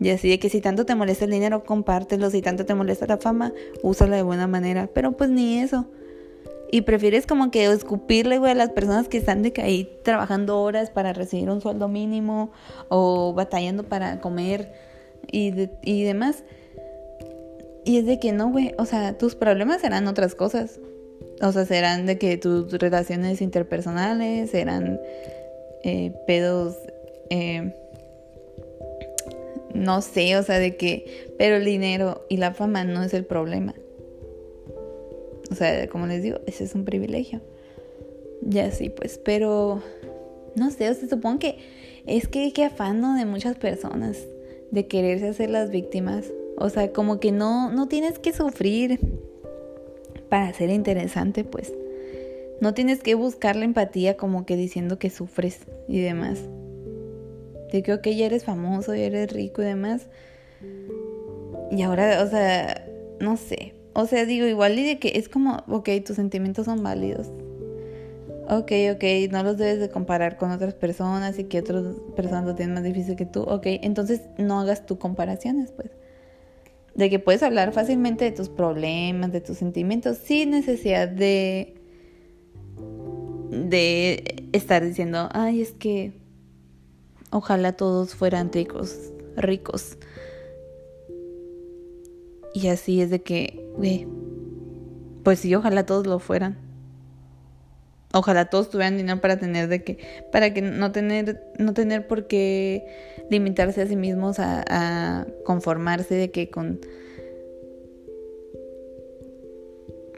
Y 0.00 0.10
así 0.10 0.28
de 0.28 0.40
que 0.40 0.48
si 0.48 0.60
tanto 0.60 0.84
te 0.84 0.96
molesta 0.96 1.26
el 1.26 1.30
dinero, 1.30 1.62
compártelo. 1.62 2.28
Si 2.28 2.42
tanto 2.42 2.66
te 2.66 2.74
molesta 2.74 3.06
la 3.06 3.18
fama, 3.18 3.52
úsala 3.84 4.16
de 4.16 4.22
buena 4.24 4.48
manera. 4.48 4.90
Pero 4.92 5.12
pues 5.12 5.30
ni 5.30 5.60
eso. 5.60 5.86
Y 6.72 6.80
prefieres 6.80 7.24
como 7.24 7.52
que 7.52 7.66
escupirle, 7.66 8.38
a 8.38 8.54
las 8.54 8.70
personas 8.70 9.06
que 9.06 9.18
están 9.18 9.42
de 9.42 9.52
que 9.52 9.62
ahí 9.62 9.96
trabajando 10.02 10.60
horas 10.60 10.90
para 10.90 11.12
recibir 11.12 11.50
un 11.50 11.60
sueldo 11.60 11.86
mínimo 11.86 12.50
o 12.88 13.32
batallando 13.32 13.84
para 13.84 14.20
comer 14.20 14.72
y, 15.30 15.68
y 15.84 16.02
demás 16.02 16.42
y 17.84 17.98
es 17.98 18.06
de 18.06 18.18
que 18.18 18.32
no, 18.32 18.50
güey, 18.50 18.74
o 18.78 18.84
sea, 18.84 19.16
tus 19.16 19.34
problemas 19.34 19.80
serán 19.80 20.06
otras 20.08 20.34
cosas. 20.34 20.80
O 21.40 21.52
sea, 21.52 21.64
serán 21.64 22.06
de 22.06 22.18
que 22.18 22.36
tus 22.36 22.72
relaciones 22.72 23.40
interpersonales, 23.40 24.50
serán 24.50 25.00
eh, 25.84 26.12
pedos, 26.26 26.76
eh, 27.30 27.74
no 29.74 30.02
sé, 30.02 30.36
o 30.36 30.42
sea, 30.42 30.58
de 30.58 30.76
que, 30.76 31.32
pero 31.38 31.56
el 31.56 31.64
dinero 31.64 32.26
y 32.28 32.38
la 32.38 32.52
fama 32.52 32.84
no 32.84 33.02
es 33.04 33.14
el 33.14 33.24
problema. 33.24 33.74
O 35.50 35.54
sea, 35.54 35.88
como 35.88 36.06
les 36.06 36.22
digo, 36.22 36.40
ese 36.46 36.64
es 36.64 36.74
un 36.74 36.84
privilegio. 36.84 37.40
Ya 38.42 38.70
sí, 38.70 38.90
pues, 38.90 39.20
pero, 39.24 39.82
no 40.56 40.70
sé, 40.70 40.90
o 40.90 40.94
sea, 40.94 41.08
supongo 41.08 41.38
que 41.38 41.58
Es 42.06 42.28
que 42.28 42.52
qué 42.52 42.64
afano 42.64 43.16
de 43.16 43.24
muchas 43.24 43.56
personas 43.56 44.26
de 44.70 44.86
quererse 44.86 45.28
hacer 45.28 45.50
las 45.50 45.70
víctimas. 45.70 46.24
O 46.60 46.68
sea, 46.70 46.92
como 46.92 47.20
que 47.20 47.32
no, 47.32 47.70
no 47.70 47.88
tienes 47.88 48.18
que 48.18 48.32
sufrir 48.32 49.00
para 50.28 50.52
ser 50.52 50.70
interesante, 50.70 51.44
pues. 51.44 51.72
No 52.60 52.74
tienes 52.74 53.00
que 53.00 53.14
buscar 53.14 53.54
la 53.54 53.64
empatía 53.64 54.16
como 54.16 54.44
que 54.44 54.56
diciendo 54.56 54.98
que 54.98 55.10
sufres 55.10 55.60
y 55.86 56.00
demás. 56.00 56.40
De 57.72 57.82
que, 57.82 57.92
ok, 57.92 58.08
ya 58.08 58.26
eres 58.26 58.44
famoso, 58.44 58.94
ya 58.94 59.04
eres 59.04 59.32
rico 59.32 59.62
y 59.62 59.66
demás. 59.66 60.08
Y 61.70 61.82
ahora, 61.82 62.22
o 62.24 62.28
sea, 62.28 62.86
no 63.20 63.36
sé. 63.36 63.74
O 63.92 64.06
sea, 64.06 64.24
digo, 64.24 64.46
igual 64.46 64.78
y 64.78 64.84
de 64.84 64.98
que 64.98 65.12
es 65.14 65.28
como, 65.28 65.64
ok, 65.68 65.88
tus 66.04 66.16
sentimientos 66.16 66.64
son 66.64 66.82
válidos. 66.82 67.28
Ok, 68.50 68.72
ok, 68.94 69.04
no 69.30 69.42
los 69.42 69.58
debes 69.58 69.78
de 69.78 69.90
comparar 69.90 70.38
con 70.38 70.50
otras 70.50 70.74
personas 70.74 71.38
y 71.38 71.44
que 71.44 71.60
otras 71.60 71.84
personas 72.16 72.46
lo 72.46 72.54
tienen 72.54 72.74
más 72.74 72.82
difícil 72.82 73.14
que 73.14 73.26
tú. 73.26 73.42
Ok, 73.42 73.66
entonces 73.66 74.22
no 74.38 74.58
hagas 74.58 74.86
tú 74.86 74.98
comparaciones, 74.98 75.70
pues. 75.70 75.90
De 76.94 77.10
que 77.10 77.18
puedes 77.18 77.42
hablar 77.42 77.72
fácilmente 77.72 78.24
de 78.24 78.32
tus 78.32 78.48
problemas, 78.48 79.32
de 79.32 79.40
tus 79.40 79.58
sentimientos, 79.58 80.18
sin 80.18 80.50
necesidad 80.50 81.08
de. 81.08 81.74
de 83.50 84.48
estar 84.52 84.84
diciendo, 84.84 85.28
ay, 85.32 85.62
es 85.62 85.72
que. 85.72 86.12
Ojalá 87.30 87.72
todos 87.72 88.14
fueran 88.14 88.50
ricos, 88.52 89.12
ricos. 89.36 89.98
Y 92.54 92.68
así 92.68 93.02
es 93.02 93.10
de 93.10 93.22
que, 93.22 93.70
pues 95.22 95.40
sí, 95.40 95.54
ojalá 95.54 95.84
todos 95.84 96.06
lo 96.06 96.18
fueran. 96.18 96.67
Ojalá 98.14 98.46
todos 98.46 98.70
tuvieran 98.70 98.96
dinero 98.96 99.20
para 99.20 99.36
tener 99.36 99.68
de 99.68 99.84
que, 99.84 99.98
para 100.32 100.54
que 100.54 100.62
no 100.62 100.92
tener, 100.92 101.42
no 101.58 101.74
tener 101.74 102.06
por 102.06 102.26
qué 102.26 102.86
limitarse 103.28 103.82
a 103.82 103.86
sí 103.86 103.96
mismos 103.96 104.38
a, 104.38 105.26
conformarse 105.44 106.14
de 106.14 106.30
que 106.30 106.48
con, 106.48 106.80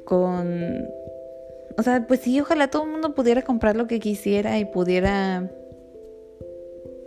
con, 0.04 0.86
o 1.76 1.82
sea, 1.82 2.06
pues 2.06 2.20
sí, 2.20 2.40
ojalá 2.40 2.68
todo 2.68 2.84
el 2.84 2.90
mundo 2.90 3.14
pudiera 3.14 3.42
comprar 3.42 3.74
lo 3.74 3.88
que 3.88 3.98
quisiera 3.98 4.58
y 4.60 4.66
pudiera 4.66 5.50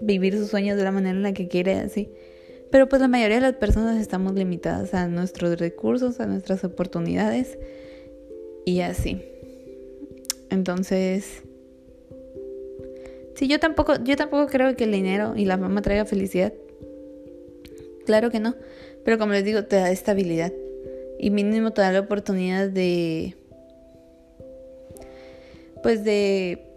vivir 0.01 0.37
sus 0.37 0.49
sueños 0.49 0.75
de 0.75 0.83
la 0.83 0.91
manera 0.91 1.15
en 1.15 1.23
la 1.23 1.33
que 1.33 1.47
quiere, 1.47 1.75
así. 1.75 2.11
Pero 2.71 2.89
pues 2.89 3.01
la 3.01 3.07
mayoría 3.07 3.35
de 3.37 3.41
las 3.41 3.53
personas 3.53 4.01
estamos 4.01 4.33
limitadas 4.33 4.93
a 4.93 5.07
nuestros 5.07 5.59
recursos, 5.59 6.19
a 6.19 6.25
nuestras 6.25 6.65
oportunidades 6.65 7.57
y 8.65 8.81
así. 8.81 9.32
Entonces, 10.53 11.41
sí, 13.35 13.47
yo 13.47 13.59
tampoco, 13.59 13.95
yo 14.03 14.15
tampoco 14.15 14.45
creo 14.45 14.75
que 14.75 14.83
el 14.83 14.91
dinero 14.91 15.33
y 15.35 15.45
la 15.45 15.57
fama 15.57 15.81
traiga 15.81 16.05
felicidad. 16.05 16.53
Claro 18.05 18.29
que 18.29 18.39
no. 18.39 18.55
Pero 19.03 19.17
como 19.17 19.33
les 19.33 19.43
digo, 19.43 19.63
te 19.65 19.77
da 19.77 19.89
estabilidad. 19.89 20.53
Y 21.17 21.31
mínimo 21.31 21.71
te 21.71 21.81
da 21.81 21.91
la 21.91 22.01
oportunidad 22.01 22.69
de. 22.69 23.35
Pues 25.81 26.03
de. 26.03 26.67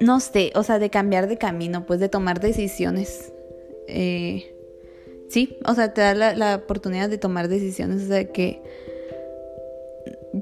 No 0.00 0.18
sé, 0.18 0.50
o 0.54 0.62
sea, 0.62 0.78
de 0.78 0.88
cambiar 0.88 1.28
de 1.28 1.36
camino, 1.36 1.84
pues 1.84 2.00
de 2.00 2.08
tomar 2.08 2.40
decisiones. 2.40 3.30
Eh, 3.88 4.54
sí, 5.28 5.58
o 5.66 5.74
sea, 5.74 5.92
te 5.92 6.00
da 6.00 6.14
la, 6.14 6.34
la 6.34 6.56
oportunidad 6.56 7.10
de 7.10 7.18
tomar 7.18 7.48
decisiones. 7.48 8.04
O 8.04 8.06
sea, 8.06 8.24
que 8.24 8.62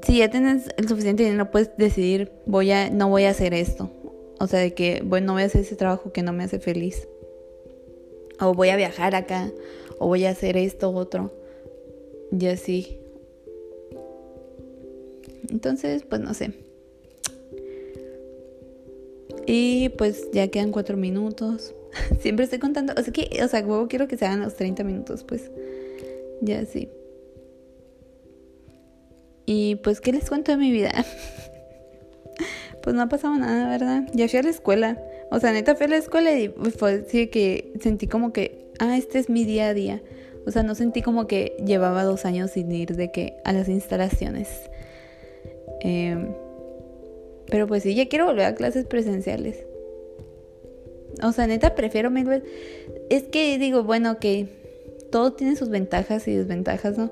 si 0.03 0.17
ya 0.17 0.29
tienes 0.29 0.69
el 0.77 0.87
suficiente 0.87 1.23
dinero, 1.23 1.51
puedes 1.51 1.75
decidir, 1.77 2.31
voy 2.45 2.71
a, 2.71 2.89
no 2.89 3.09
voy 3.09 3.25
a 3.25 3.31
hacer 3.31 3.53
esto. 3.53 3.89
O 4.39 4.47
sea, 4.47 4.59
de 4.59 4.73
que 4.73 5.01
bueno, 5.05 5.27
no 5.27 5.33
voy 5.33 5.43
a 5.43 5.45
hacer 5.45 5.61
ese 5.61 5.75
trabajo 5.75 6.11
que 6.11 6.23
no 6.23 6.33
me 6.33 6.43
hace 6.43 6.59
feliz. 6.59 7.07
O 8.39 8.53
voy 8.53 8.69
a 8.69 8.75
viajar 8.75 9.15
acá. 9.15 9.51
O 9.99 10.07
voy 10.07 10.25
a 10.25 10.31
hacer 10.31 10.57
esto, 10.57 10.89
otro. 10.91 11.31
Y 12.31 12.47
así. 12.47 12.97
Entonces, 15.49 16.03
pues 16.03 16.21
no 16.21 16.33
sé. 16.33 16.53
Y 19.45 19.89
pues 19.89 20.29
ya 20.31 20.47
quedan 20.47 20.71
cuatro 20.71 20.97
minutos. 20.97 21.75
Siempre 22.19 22.45
estoy 22.45 22.59
contando. 22.59 22.93
O 22.97 23.03
sea 23.03 23.13
que, 23.13 23.43
o 23.43 23.47
sea, 23.47 23.63
quiero 23.87 24.07
que 24.07 24.17
se 24.17 24.25
hagan 24.25 24.41
los 24.41 24.55
30 24.55 24.83
minutos, 24.83 25.23
pues. 25.23 25.51
Ya 26.41 26.65
sí. 26.65 26.89
Y 29.45 29.75
pues, 29.77 30.01
¿qué 30.01 30.11
les 30.11 30.29
cuento 30.29 30.51
de 30.51 30.57
mi 30.57 30.71
vida? 30.71 30.91
pues 32.83 32.95
no 32.95 33.01
ha 33.01 33.09
pasado 33.09 33.35
nada, 33.37 33.69
¿verdad? 33.69 34.03
Ya 34.13 34.27
fui 34.27 34.39
a 34.39 34.43
la 34.43 34.49
escuela. 34.49 35.01
O 35.31 35.39
sea, 35.39 35.51
neta 35.51 35.75
fui 35.75 35.85
a 35.85 35.89
la 35.89 35.97
escuela 35.97 36.33
y 36.33 36.49
fue 36.49 37.03
así 37.05 37.27
que 37.27 37.73
sentí 37.79 38.07
como 38.07 38.33
que, 38.33 38.71
ah, 38.79 38.97
este 38.97 39.19
es 39.19 39.29
mi 39.29 39.45
día 39.45 39.69
a 39.69 39.73
día. 39.73 40.01
O 40.45 40.51
sea, 40.51 40.63
no 40.63 40.75
sentí 40.75 41.01
como 41.01 41.27
que 41.27 41.55
llevaba 41.65 42.03
dos 42.03 42.25
años 42.25 42.51
sin 42.51 42.71
ir 42.71 42.95
de 42.95 43.11
que 43.11 43.37
a 43.45 43.53
las 43.53 43.69
instalaciones. 43.69 44.49
Em, 45.81 46.33
pero 47.47 47.67
pues 47.67 47.83
sí, 47.83 47.95
ya 47.95 48.07
quiero 48.07 48.25
volver 48.25 48.45
a 48.45 48.55
clases 48.55 48.85
presenciales. 48.85 49.65
O 51.23 51.31
sea, 51.31 51.47
neta, 51.47 51.75
prefiero 51.75 52.09
mil 52.09 52.43
Es 53.09 53.23
que 53.23 53.57
digo, 53.57 53.83
bueno, 53.83 54.17
que 54.19 54.47
todo 55.11 55.33
tiene 55.33 55.55
sus 55.55 55.69
ventajas 55.69 56.27
y 56.27 56.35
desventajas, 56.35 56.97
¿no? 56.97 57.11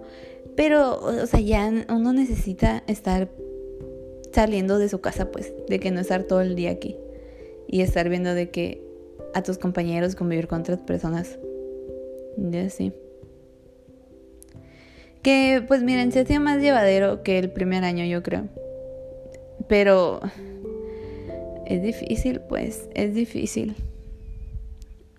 Pero, 0.60 1.00
o 1.00 1.26
sea, 1.26 1.40
ya 1.40 1.72
uno 1.88 2.12
necesita 2.12 2.84
estar 2.86 3.30
saliendo 4.34 4.78
de 4.78 4.90
su 4.90 5.00
casa, 5.00 5.32
pues, 5.32 5.54
de 5.70 5.80
que 5.80 5.90
no 5.90 6.02
estar 6.02 6.24
todo 6.24 6.42
el 6.42 6.58
día 6.58 6.72
aquí. 6.72 6.98
Y 7.70 7.80
estar 7.80 8.10
viendo 8.10 8.34
de 8.34 8.50
que 8.50 8.84
a 9.34 9.42
tus 9.42 9.58
compañeros 9.58 10.16
convivir 10.16 10.50
con 10.50 10.60
otras 10.60 10.80
personas. 10.80 11.40
Ya 12.36 12.70
sí. 12.70 12.92
Que, 15.22 15.64
pues 15.66 15.82
miren, 15.82 16.12
se 16.12 16.20
hacía 16.20 16.42
más 16.42 16.62
llevadero 16.62 17.24
que 17.24 17.40
el 17.40 17.52
primer 17.52 17.86
año, 17.86 18.04
yo 18.04 18.22
creo. 18.22 18.50
Pero 19.70 20.20
es 21.68 21.82
difícil, 21.82 22.42
pues, 22.42 22.90
es 22.96 23.14
difícil. 23.14 23.78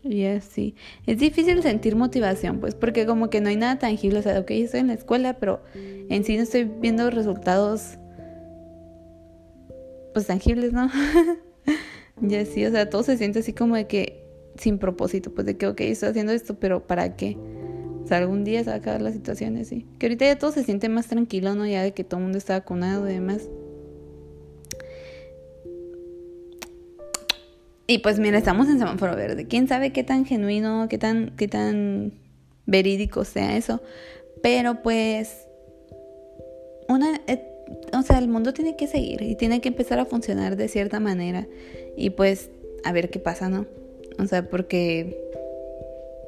Y 0.02 0.24
así. 0.24 0.74
Es 1.06 1.18
difícil 1.18 1.62
sentir 1.62 1.94
motivación, 1.94 2.60
pues, 2.60 2.74
porque 2.74 3.06
como 3.06 3.28
que 3.28 3.40
no 3.40 3.48
hay 3.48 3.56
nada 3.56 3.78
tangible. 3.78 4.20
O 4.20 4.22
sea, 4.22 4.40
ok, 4.40 4.50
estoy 4.52 4.80
en 4.80 4.86
la 4.88 4.94
escuela, 4.94 5.34
pero 5.38 5.62
en 5.74 6.24
sí 6.24 6.36
no 6.36 6.42
estoy 6.42 6.64
viendo 6.64 7.10
resultados, 7.10 7.98
pues, 10.14 10.26
tangibles, 10.26 10.72
¿no? 10.72 10.90
y 12.22 12.34
así, 12.34 12.64
o 12.64 12.70
sea, 12.70 12.88
todo 12.88 13.02
se 13.02 13.16
siente 13.18 13.40
así 13.40 13.52
como 13.52 13.76
de 13.76 13.86
que 13.86 14.24
sin 14.56 14.78
propósito, 14.78 15.32
pues, 15.34 15.46
de 15.46 15.56
que, 15.56 15.66
ok, 15.66 15.80
estoy 15.82 16.10
haciendo 16.10 16.32
esto, 16.32 16.58
pero 16.58 16.86
¿para 16.86 17.16
qué? 17.16 17.36
O 18.02 18.06
sea, 18.06 18.18
algún 18.18 18.44
día 18.44 18.64
se 18.64 18.70
va 18.70 18.76
a 18.76 18.78
acabar 18.78 19.02
la 19.02 19.12
situación, 19.12 19.56
así. 19.58 19.86
Que 19.98 20.06
ahorita 20.06 20.24
ya 20.24 20.38
todo 20.38 20.50
se 20.50 20.64
siente 20.64 20.88
más 20.88 21.08
tranquilo, 21.08 21.54
¿no? 21.54 21.66
Ya 21.66 21.82
de 21.82 21.92
que 21.92 22.04
todo 22.04 22.18
el 22.18 22.24
mundo 22.24 22.38
está 22.38 22.54
vacunado 22.54 23.08
y 23.08 23.12
demás. 23.12 23.48
Y 27.90 27.98
pues 27.98 28.20
mira, 28.20 28.38
estamos 28.38 28.68
en 28.68 28.78
semáforo 28.78 29.16
verde. 29.16 29.48
¿Quién 29.48 29.66
sabe 29.66 29.90
qué 29.90 30.04
tan 30.04 30.24
genuino, 30.24 30.86
qué 30.88 30.96
tan, 30.96 31.34
qué 31.36 31.48
tan 31.48 32.12
verídico 32.64 33.24
sea 33.24 33.56
eso? 33.56 33.82
Pero 34.44 34.80
pues, 34.80 35.48
una, 36.86 37.20
o 37.92 38.02
sea, 38.02 38.18
el 38.18 38.28
mundo 38.28 38.52
tiene 38.52 38.76
que 38.76 38.86
seguir 38.86 39.22
y 39.22 39.34
tiene 39.34 39.60
que 39.60 39.70
empezar 39.70 39.98
a 39.98 40.04
funcionar 40.04 40.54
de 40.54 40.68
cierta 40.68 41.00
manera. 41.00 41.48
Y 41.96 42.10
pues, 42.10 42.50
a 42.84 42.92
ver 42.92 43.10
qué 43.10 43.18
pasa, 43.18 43.48
¿no? 43.48 43.66
O 44.20 44.26
sea, 44.26 44.48
porque, 44.48 45.20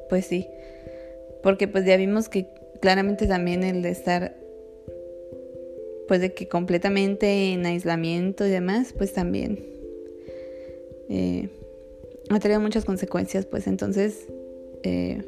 pues 0.09 0.25
sí. 0.25 0.49
Porque 1.43 1.69
pues 1.69 1.85
ya 1.85 1.95
vimos 1.95 2.27
que 2.27 2.45
claramente 2.81 3.25
también 3.25 3.63
el 3.63 3.83
de 3.83 3.89
estar, 3.89 4.35
pues 6.09 6.19
de 6.19 6.33
que 6.33 6.49
completamente 6.49 7.53
en 7.53 7.65
aislamiento 7.65 8.45
y 8.45 8.49
demás, 8.49 8.93
pues 8.97 9.13
también 9.13 9.72
eh, 11.09 11.49
ha 12.29 12.39
traído 12.39 12.59
muchas 12.59 12.85
consecuencias, 12.85 13.45
pues 13.45 13.67
entonces, 13.67 14.27
eh, 14.83 15.23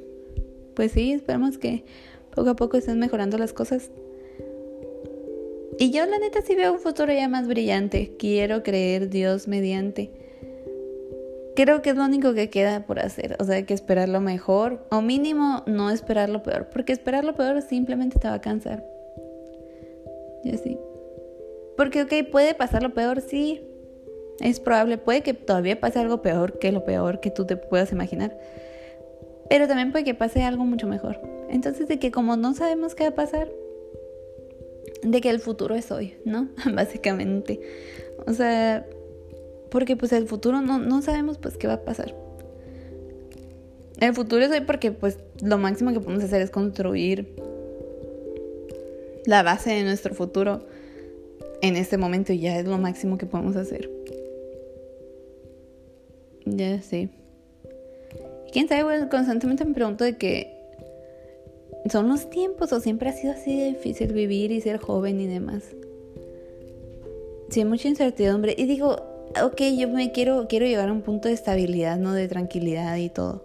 pues 0.75 0.91
sí, 0.91 1.13
esperemos 1.13 1.57
que 1.57 1.83
poco 2.33 2.49
a 2.51 2.55
poco 2.55 2.77
estén 2.77 2.99
mejorando 2.99 3.38
las 3.38 3.53
cosas. 3.53 3.89
Y 5.77 5.91
yo 5.91 6.05
la 6.05 6.19
neta 6.19 6.41
sí 6.41 6.55
veo 6.55 6.73
un 6.73 6.79
futuro 6.79 7.11
ya 7.11 7.27
más 7.27 7.47
brillante. 7.47 8.15
Quiero 8.17 8.63
creer 8.63 9.09
Dios 9.09 9.47
mediante. 9.47 10.11
Creo 11.55 11.81
que 11.81 11.89
es 11.89 11.95
lo 11.95 12.03
único 12.05 12.33
que 12.33 12.49
queda 12.49 12.85
por 12.85 12.99
hacer. 12.99 13.35
O 13.39 13.43
sea, 13.43 13.55
hay 13.55 13.63
que 13.63 13.73
esperar 13.73 14.07
lo 14.07 14.21
mejor. 14.21 14.85
O 14.89 15.01
mínimo 15.01 15.63
no 15.65 15.89
esperar 15.89 16.29
lo 16.29 16.43
peor. 16.43 16.69
Porque 16.71 16.93
esperar 16.93 17.25
lo 17.25 17.35
peor 17.35 17.61
simplemente 17.61 18.19
te 18.19 18.27
va 18.27 18.35
a 18.35 18.41
cansar. 18.41 18.85
Y 20.43 20.53
así. 20.53 20.77
Porque, 21.75 22.03
ok, 22.03 22.29
puede 22.31 22.53
pasar 22.55 22.83
lo 22.83 22.93
peor, 22.93 23.21
sí. 23.21 23.61
Es 24.39 24.59
probable, 24.59 24.97
puede 24.97 25.21
que 25.21 25.33
todavía 25.33 25.79
pase 25.79 25.99
algo 25.99 26.21
peor 26.21 26.59
que 26.59 26.71
lo 26.71 26.83
peor 26.83 27.19
que 27.19 27.31
tú 27.31 27.45
te 27.45 27.55
puedas 27.55 27.91
imaginar. 27.91 28.37
Pero 29.49 29.67
también 29.67 29.91
puede 29.91 30.03
que 30.03 30.13
pase 30.13 30.43
algo 30.43 30.65
mucho 30.65 30.87
mejor. 30.87 31.19
Entonces, 31.49 31.87
de 31.87 31.99
que 31.99 32.11
como 32.11 32.35
no 32.35 32.53
sabemos 32.53 32.95
qué 32.95 33.03
va 33.03 33.09
a 33.09 33.15
pasar, 33.15 33.49
de 35.03 35.21
que 35.21 35.29
el 35.29 35.39
futuro 35.39 35.75
es 35.75 35.91
hoy, 35.91 36.15
¿no? 36.25 36.49
Básicamente. 36.73 37.59
O 38.25 38.33
sea, 38.33 38.85
porque 39.69 39.95
pues 39.95 40.11
el 40.13 40.27
futuro 40.27 40.61
no, 40.61 40.79
no 40.79 41.01
sabemos 41.01 41.37
pues 41.37 41.57
qué 41.57 41.67
va 41.67 41.73
a 41.73 41.85
pasar. 41.85 42.15
el 43.99 44.13
futuro 44.13 44.43
es 44.43 44.51
hoy 44.51 44.61
porque 44.61 44.91
pues 44.91 45.19
lo 45.41 45.57
máximo 45.57 45.93
que 45.93 45.99
podemos 45.99 46.23
hacer 46.23 46.41
es 46.41 46.49
construir 46.49 47.35
la 49.25 49.43
base 49.43 49.71
de 49.71 49.83
nuestro 49.83 50.13
futuro 50.13 50.65
en 51.61 51.75
este 51.75 51.97
momento 51.97 52.33
y 52.33 52.39
ya 52.39 52.59
es 52.59 52.67
lo 52.67 52.77
máximo 52.77 53.17
que 53.17 53.25
podemos 53.25 53.55
hacer. 53.55 53.94
Ya 56.45 56.81
sí. 56.81 57.10
Quién 58.51 58.67
sabe, 58.67 59.10
constantemente 59.10 59.65
me 59.65 59.73
pregunto 59.73 60.03
de 60.03 60.17
que 60.17 60.55
son 61.89 62.08
los 62.08 62.29
tiempos 62.29 62.71
o 62.71 62.79
siempre 62.79 63.10
ha 63.10 63.13
sido 63.13 63.34
así 63.34 63.58
de 63.58 63.65
difícil 63.65 64.13
vivir 64.13 64.51
y 64.51 64.62
ser 64.62 64.77
joven 64.77 65.19
y 65.19 65.27
demás. 65.27 65.63
Sí, 67.49 67.63
mucha 67.65 67.88
incertidumbre. 67.88 68.55
Y 68.58 68.65
digo, 68.65 68.95
ok, 69.43 69.62
yo 69.77 69.88
me 69.89 70.12
quiero, 70.12 70.47
quiero 70.47 70.65
llegar 70.65 70.89
a 70.89 70.91
un 70.91 71.01
punto 71.01 71.27
de 71.27 71.34
estabilidad, 71.34 71.97
¿no? 71.97 72.13
De 72.13 72.27
tranquilidad 72.27 72.97
y 72.97 73.10
todo. 73.10 73.43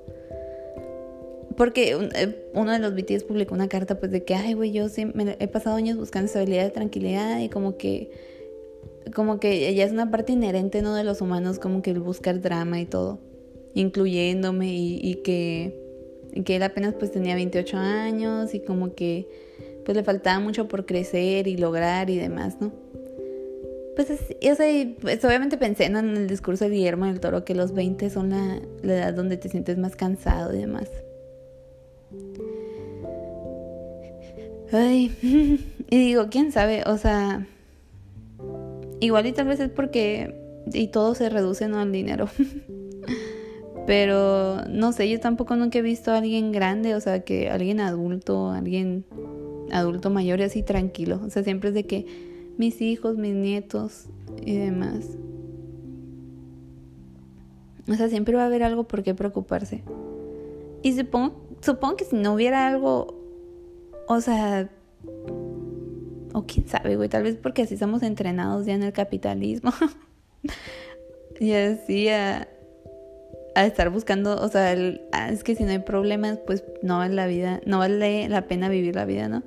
Porque 1.57 2.09
eh, 2.15 2.51
uno 2.55 2.73
de 2.73 2.79
los 2.79 2.95
BTS 2.95 3.25
publicó 3.25 3.55
una 3.55 3.69
carta 3.69 3.99
pues 3.99 4.11
de 4.11 4.25
que, 4.25 4.35
ay, 4.35 4.55
güey, 4.55 4.73
yo 4.73 4.89
sí, 4.89 5.07
he 5.39 5.49
pasado 5.49 5.77
años 5.77 5.99
buscando 5.99 6.27
estabilidad 6.27 6.67
y 6.67 6.71
tranquilidad 6.71 7.41
y 7.41 7.49
como 7.49 7.77
que, 7.77 8.11
como 9.15 9.41
que 9.41 9.75
ya 9.75 9.85
es 9.85 9.93
una 9.93 10.11
parte 10.11 10.33
inherente, 10.33 10.83
¿no? 10.83 10.95
De 10.95 11.05
los 11.05 11.21
humanos, 11.21 11.59
como 11.59 11.83
que 11.83 11.91
el 11.91 12.01
buscar 12.01 12.41
drama 12.41 12.81
y 12.81 12.87
todo, 12.87 13.19
incluyéndome 13.75 14.75
y, 14.75 15.17
que, 15.25 15.75
que 16.45 16.57
él 16.57 16.63
apenas 16.63 16.95
pues 16.95 17.11
tenía 17.11 17.35
28 17.35 17.77
años 17.77 18.55
y 18.55 18.61
como 18.61 18.95
que 18.95 19.29
pues 19.85 19.97
le 19.97 20.05
faltaba 20.05 20.39
mucho 20.41 20.69
por 20.69 20.87
crecer 20.87 21.49
y 21.49 21.57
lograr 21.57 22.11
y 22.11 22.17
demás, 22.17 22.57
¿no? 22.61 22.73
Pues, 23.97 24.11
o 24.11 24.55
sea, 24.55 24.67
pues 25.01 25.25
obviamente 25.25 25.59
pensé 25.59 25.85
en 25.85 25.97
el 25.97 26.27
discurso 26.27 26.65
de 26.65 26.71
Guillermo 26.71 27.07
del 27.07 27.21
Toro 27.21 27.45
que 27.45 27.55
los 27.55 27.73
20 27.73 28.09
son 28.09 28.31
la, 28.31 28.61
la 28.83 28.95
edad 28.95 29.15
donde 29.15 29.37
te 29.37 29.49
sientes 29.49 29.79
más 29.79 29.97
cansado 29.97 30.55
y 30.55 30.61
demás. 30.61 30.89
Ay, 34.73 35.11
y 35.91 35.99
digo, 35.99 36.29
quién 36.31 36.53
sabe, 36.53 36.85
o 36.87 36.97
sea, 36.97 37.47
igual 39.01 39.27
y 39.27 39.33
tal 39.33 39.49
vez 39.49 39.61
es 39.61 39.71
porque 39.71 40.35
y 40.73 40.89
todo 40.89 41.15
se 41.15 41.29
reduce 41.29 41.69
no 41.69 41.79
al 41.79 41.93
dinero. 41.93 42.29
Pero 43.87 44.65
no 44.69 44.93
sé, 44.93 45.09
yo 45.09 45.19
tampoco 45.19 45.57
nunca 45.57 45.79
he 45.79 45.83
visto 45.83 46.13
a 46.13 46.19
alguien 46.19 46.53
grande, 46.53 46.95
o 46.95 47.01
sea, 47.01 47.21
que 47.21 47.51
alguien 47.51 47.81
adulto, 47.81 48.51
alguien 48.51 49.05
adulto 49.73 50.11
mayor 50.11 50.41
y 50.41 50.45
así 50.45 50.63
tranquilo. 50.63 51.21
O 51.25 51.31
sea, 51.31 51.43
siempre 51.43 51.71
es 51.71 51.75
de 51.75 51.87
que 51.87 52.07
mis 52.57 52.81
hijos, 52.83 53.17
mis 53.17 53.35
nietos 53.35 54.05
y 54.45 54.57
demás. 54.57 55.07
O 57.89 57.95
sea, 57.95 58.09
siempre 58.09 58.37
va 58.37 58.43
a 58.43 58.47
haber 58.47 58.63
algo 58.63 58.85
por 58.85 59.03
qué 59.03 59.15
preocuparse. 59.15 59.83
Y 60.83 60.93
supongo, 60.93 61.41
supongo 61.61 61.97
que 61.97 62.05
si 62.05 62.17
no 62.17 62.35
hubiera 62.35 62.69
algo, 62.69 63.19
o 64.07 64.21
sea, 64.21 64.71
o 66.33 66.45
quién 66.47 66.69
sabe, 66.69 66.97
güey, 66.97 67.09
tal 67.09 67.23
vez 67.23 67.37
porque 67.37 67.63
así 67.63 67.75
estamos 67.75 68.03
entrenados 68.03 68.67
ya 68.67 68.75
en 68.75 68.83
el 68.83 68.93
capitalismo. 68.93 69.73
y 71.41 71.53
así 71.53 72.09
a, 72.09 72.49
estar 73.57 73.91
buscando, 73.91 74.41
o 74.41 74.49
sea, 74.49 74.75
ah, 75.13 75.31
es 75.31 75.45
que 75.45 75.55
si 75.55 75.65
no 75.65 75.71
hay 75.71 75.81
problemas, 75.81 76.39
pues 76.47 76.65
no 76.83 76.99
vale 76.99 77.15
la 77.15 77.27
vida, 77.27 77.61
no 77.67 77.79
vale 77.79 78.29
la 78.29 78.47
pena 78.47 78.69
vivir 78.69 78.95
la 78.95 79.05
vida, 79.05 79.29
¿no? 79.29 79.43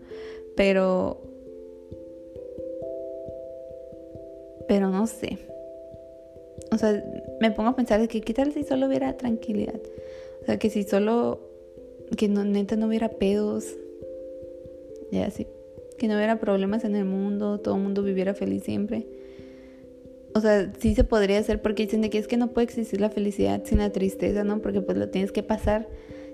Pero, 0.56 1.22
pero 4.68 4.90
no 4.90 5.08
sé. 5.08 5.40
O 6.72 6.78
sea, 6.78 7.04
me 7.40 7.52
pongo 7.52 7.70
a 7.70 7.76
pensar 7.76 8.08
que 8.08 8.22
qué 8.22 8.52
si 8.52 8.64
solo 8.64 8.88
hubiera 8.88 9.18
tranquilidad. 9.18 9.80
O 10.42 10.46
sea, 10.46 10.60
que 10.60 10.70
si 10.70 10.84
solo, 10.84 11.40
que 12.18 12.28
no, 12.28 12.44
neta 12.44 12.76
no 12.76 12.88
hubiera 12.88 13.10
pedos, 13.10 13.66
ya 15.12 15.28
así, 15.28 15.48
que 16.04 16.10
no 16.10 16.18
hubiera 16.18 16.38
problemas 16.38 16.84
en 16.84 16.98
el 16.98 17.06
mundo, 17.06 17.62
todo 17.62 17.78
el 17.78 17.82
mundo 17.82 18.04
viviera 18.04 18.34
feliz 18.34 18.64
siempre. 18.64 19.08
O 20.36 20.42
sea, 20.42 20.70
sí 20.78 20.96
se 20.96 21.06
podría 21.06 21.40
hacer 21.40 21.62
porque 21.62 21.84
dicen 21.84 22.02
de 22.02 22.10
que 22.10 22.18
es 22.18 22.28
que 22.28 22.36
no 22.36 22.50
puede 22.50 22.66
existir 22.66 23.00
la 23.00 23.10
felicidad 23.10 23.64
sin 23.64 23.78
la 23.78 23.90
tristeza, 23.90 24.44
¿no? 24.44 24.62
Porque 24.62 24.82
pues 24.82 24.98
lo 24.98 25.08
tienes 25.08 25.32
que 25.32 25.44
pasar, 25.44 25.88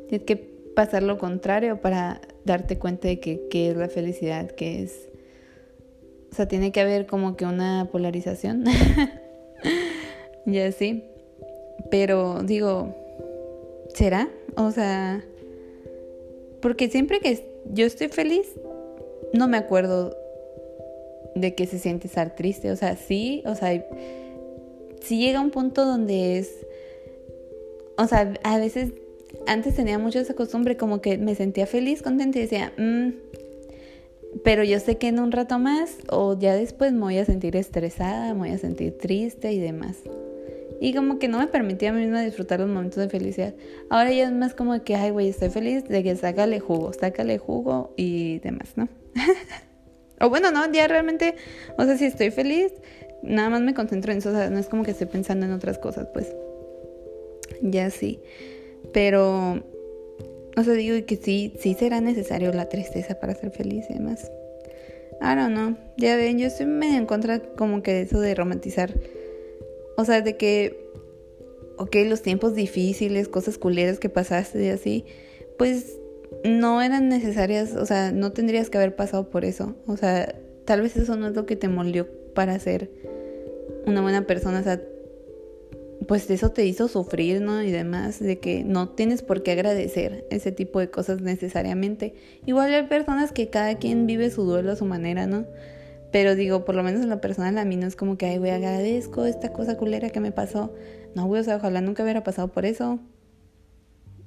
tienes 0.07 0.25
que 0.25 0.37
pasar 0.75 1.03
lo 1.03 1.19
contrario 1.19 1.81
para 1.81 2.19
darte 2.45 2.79
cuenta 2.79 3.09
de 3.09 3.19
que 3.19 3.47
qué 3.51 3.69
es 3.69 3.77
la 3.77 3.89
felicidad, 3.89 4.49
que 4.49 4.81
es... 4.81 5.07
O 6.31 6.35
sea, 6.35 6.47
tiene 6.47 6.71
que 6.71 6.81
haber 6.81 7.05
como 7.05 7.35
que 7.35 7.45
una 7.45 7.87
polarización. 7.91 8.65
ya 10.47 10.71
sí. 10.71 11.03
Pero 11.91 12.41
digo, 12.41 12.95
¿Será? 13.93 14.29
O 14.55 14.71
sea, 14.71 15.23
porque 16.59 16.89
siempre 16.89 17.19
que 17.19 17.45
yo 17.71 17.85
estoy 17.85 18.07
feliz, 18.07 18.47
no 19.33 19.47
me 19.47 19.57
acuerdo 19.57 20.15
de 21.35 21.55
que 21.55 21.67
se 21.67 21.79
siente 21.79 22.07
estar 22.07 22.35
triste. 22.35 22.71
O 22.71 22.75
sea, 22.75 22.95
sí, 22.95 23.43
o 23.45 23.55
sea, 23.55 23.85
sí 25.01 25.19
llega 25.19 25.39
un 25.39 25.51
punto 25.51 25.85
donde 25.85 26.37
es, 26.37 26.51
o 27.97 28.07
sea, 28.07 28.33
a 28.43 28.57
veces 28.57 28.93
antes 29.47 29.75
tenía 29.75 29.99
mucho 29.99 30.19
esa 30.19 30.33
costumbre 30.33 30.77
como 30.77 31.01
que 31.01 31.17
me 31.17 31.35
sentía 31.35 31.65
feliz, 31.65 32.01
contenta 32.01 32.39
y 32.39 32.41
decía, 32.43 32.73
mm, 32.77 33.09
pero 34.43 34.63
yo 34.63 34.79
sé 34.79 34.97
que 34.97 35.07
en 35.07 35.19
un 35.19 35.31
rato 35.31 35.59
más 35.59 35.97
o 36.09 36.37
ya 36.37 36.55
después 36.55 36.93
me 36.93 37.01
voy 37.01 37.17
a 37.17 37.25
sentir 37.25 37.55
estresada, 37.55 38.33
me 38.33 38.39
voy 38.39 38.49
a 38.49 38.57
sentir 38.57 38.97
triste 38.97 39.51
y 39.51 39.59
demás. 39.59 39.97
Y 40.81 40.93
como 40.93 41.19
que 41.19 41.27
no 41.27 41.39
me 41.39 41.47
permitía 41.47 41.89
a 41.89 41.93
mí 41.93 42.01
misma 42.01 42.21
disfrutar 42.21 42.61
los 42.61 42.69
momentos 42.69 42.97
de 42.97 43.09
felicidad. 43.09 43.53
Ahora 43.89 44.13
ya 44.13 44.25
es 44.25 44.31
más 44.31 44.53
como 44.53 44.81
que, 44.83 44.95
ay, 44.95 45.09
güey, 45.09 45.27
estoy 45.27 45.49
feliz 45.49 45.83
de 45.83 46.03
que 46.03 46.15
sácale 46.15 46.61
jugo, 46.61 46.93
sácale 46.93 47.37
jugo 47.37 47.93
y 47.97 48.39
demás, 48.39 48.73
¿no? 48.77 48.87
o 50.21 50.29
bueno, 50.29 50.51
no, 50.51 50.71
ya 50.71 50.87
realmente, 50.87 51.35
o 51.77 51.85
sea, 51.85 51.97
si 51.97 52.05
estoy 52.05 52.31
feliz, 52.31 52.71
nada 53.23 53.49
más 53.49 53.61
me 53.61 53.73
concentro 53.73 54.11
en 54.11 54.19
eso, 54.19 54.29
o 54.29 54.33
sea, 54.33 54.49
no 54.49 54.59
es 54.59 54.67
como 54.67 54.83
que 54.83 54.91
esté 54.91 55.05
pensando 55.05 55.45
en 55.45 55.51
otras 55.51 55.77
cosas, 55.77 56.07
pues. 56.13 56.33
Ya 57.61 57.89
sí. 57.89 58.19
Pero, 58.93 59.63
o 60.55 60.63
sea, 60.63 60.73
digo 60.73 61.05
que 61.05 61.17
sí, 61.17 61.53
sí 61.59 61.75
será 61.77 62.01
necesario 62.01 62.53
la 62.53 62.69
tristeza 62.69 63.19
para 63.19 63.35
ser 63.35 63.51
feliz 63.51 63.85
y 63.89 63.95
demás. 63.95 64.31
I 65.21 65.35
don't 65.35 65.53
know. 65.53 65.75
Ya 65.97 66.15
ven, 66.15 66.39
yo 66.39 66.47
estoy 66.47 66.65
medio 66.65 66.97
en 66.97 67.05
contra 67.05 67.39
como 67.39 67.83
que 67.83 67.93
de 67.93 68.01
eso 68.03 68.21
de 68.21 68.35
romantizar 68.35 68.93
o 69.99 70.05
sea, 70.05 70.21
de 70.21 70.37
que, 70.37 70.79
ok, 71.77 71.93
los 72.05 72.21
tiempos 72.21 72.55
difíciles, 72.55 73.27
cosas 73.27 73.57
culeras 73.57 73.99
que 73.99 74.07
pasaste 74.07 74.63
y 74.63 74.69
así, 74.69 75.03
pues 75.57 75.97
no 76.43 76.81
eran 76.81 77.09
necesarias, 77.09 77.75
o 77.75 77.85
sea, 77.85 78.11
no 78.11 78.31
tendrías 78.31 78.69
que 78.69 78.77
haber 78.77 78.95
pasado 78.95 79.29
por 79.29 79.45
eso. 79.45 79.75
O 79.87 79.97
sea, 79.97 80.35
tal 80.65 80.81
vez 80.81 80.95
eso 80.97 81.15
no 81.15 81.27
es 81.27 81.35
lo 81.35 81.45
que 81.45 81.55
te 81.55 81.67
molió 81.67 82.07
para 82.33 82.57
ser 82.59 82.91
una 83.85 84.01
buena 84.01 84.27
persona, 84.27 84.59
o 84.59 84.63
sea, 84.63 84.81
pues 86.07 86.29
eso 86.29 86.49
te 86.49 86.65
hizo 86.65 86.87
sufrir, 86.87 87.41
¿no? 87.41 87.61
Y 87.61 87.71
demás, 87.71 88.19
de 88.19 88.39
que 88.39 88.63
no 88.63 88.89
tienes 88.89 89.21
por 89.21 89.43
qué 89.43 89.51
agradecer 89.51 90.25
ese 90.29 90.51
tipo 90.51 90.79
de 90.79 90.89
cosas 90.89 91.21
necesariamente. 91.21 92.13
Igual 92.45 92.73
hay 92.73 92.83
personas 92.83 93.31
que 93.31 93.49
cada 93.49 93.77
quien 93.77 94.07
vive 94.07 94.31
su 94.31 94.43
duelo 94.43 94.71
a 94.71 94.75
su 94.75 94.85
manera, 94.85 95.27
¿no? 95.27 95.45
Pero 96.11 96.35
digo, 96.35 96.65
por 96.65 96.75
lo 96.75 96.83
menos 96.83 97.03
en 97.03 97.09
lo 97.09 97.21
personal 97.21 97.57
a 97.57 97.65
mí 97.65 97.75
no 97.75 97.85
es 97.85 97.95
como 97.95 98.17
que, 98.17 98.25
ay, 98.25 98.37
güey, 98.37 98.51
agradezco 98.51 99.25
esta 99.25 99.53
cosa 99.53 99.77
culera 99.77 100.09
que 100.09 100.19
me 100.19 100.31
pasó. 100.31 100.73
No, 101.15 101.27
güey, 101.27 101.41
o 101.41 101.43
sea, 101.43 101.57
ojalá 101.57 101.81
nunca 101.81 102.03
hubiera 102.03 102.23
pasado 102.23 102.47
por 102.47 102.65
eso. 102.65 102.99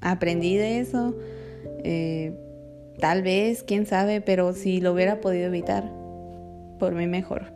Aprendí 0.00 0.56
de 0.56 0.78
eso. 0.78 1.16
Eh, 1.84 2.34
tal 2.98 3.22
vez, 3.22 3.62
quién 3.62 3.86
sabe, 3.86 4.20
pero 4.20 4.52
si 4.52 4.80
lo 4.80 4.92
hubiera 4.92 5.20
podido 5.20 5.46
evitar, 5.46 5.90
por 6.78 6.94
mí 6.94 7.06
mejor. 7.06 7.52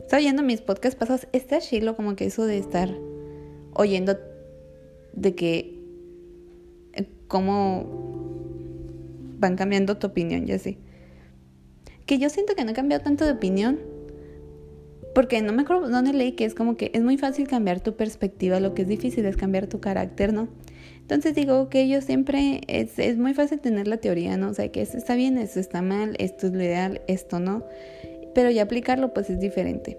Estoy 0.00 0.20
oyendo 0.20 0.42
mis 0.42 0.60
podcasts 0.60 0.98
pasados. 0.98 1.28
Está 1.32 1.60
chilo 1.60 1.96
como 1.96 2.16
que 2.16 2.26
eso 2.26 2.44
de 2.46 2.58
estar 2.58 2.90
oyendo 3.74 4.18
de 5.14 5.34
que 5.34 5.78
eh, 6.94 7.08
cómo 7.28 7.86
van 9.38 9.56
cambiando 9.56 9.96
tu 9.98 10.06
opinión, 10.08 10.46
ya 10.46 10.58
sí 10.58 10.78
que 12.06 12.18
yo 12.18 12.28
siento 12.28 12.54
que 12.54 12.64
no 12.64 12.72
he 12.72 12.74
cambiado 12.74 13.02
tanto 13.02 13.24
de 13.24 13.32
opinión. 13.32 13.80
Porque 15.14 15.42
no 15.42 15.52
me 15.52 15.62
acuerdo 15.62 15.90
dónde 15.90 16.12
leí 16.12 16.32
que 16.32 16.44
es 16.44 16.54
como 16.54 16.76
que 16.76 16.90
es 16.94 17.02
muy 17.02 17.18
fácil 17.18 17.46
cambiar 17.46 17.80
tu 17.80 17.96
perspectiva, 17.96 18.60
lo 18.60 18.74
que 18.74 18.82
es 18.82 18.88
difícil 18.88 19.26
es 19.26 19.36
cambiar 19.36 19.66
tu 19.66 19.80
carácter, 19.80 20.32
¿no? 20.32 20.48
Entonces 21.12 21.34
digo 21.34 21.68
que 21.68 21.88
yo 21.88 22.00
siempre, 22.00 22.62
es, 22.68 22.98
es 22.98 23.18
muy 23.18 23.34
fácil 23.34 23.60
tener 23.60 23.86
la 23.86 23.98
teoría, 23.98 24.38
¿no? 24.38 24.48
O 24.48 24.54
sea, 24.54 24.70
que 24.70 24.80
esto 24.80 24.96
está 24.96 25.14
bien, 25.14 25.36
esto 25.36 25.60
está 25.60 25.82
mal, 25.82 26.16
esto 26.18 26.46
es 26.46 26.54
lo 26.54 26.62
ideal, 26.62 27.02
esto 27.06 27.38
no. 27.38 27.64
Pero 28.34 28.50
ya 28.50 28.62
aplicarlo 28.62 29.12
pues 29.12 29.28
es 29.28 29.38
diferente. 29.38 29.98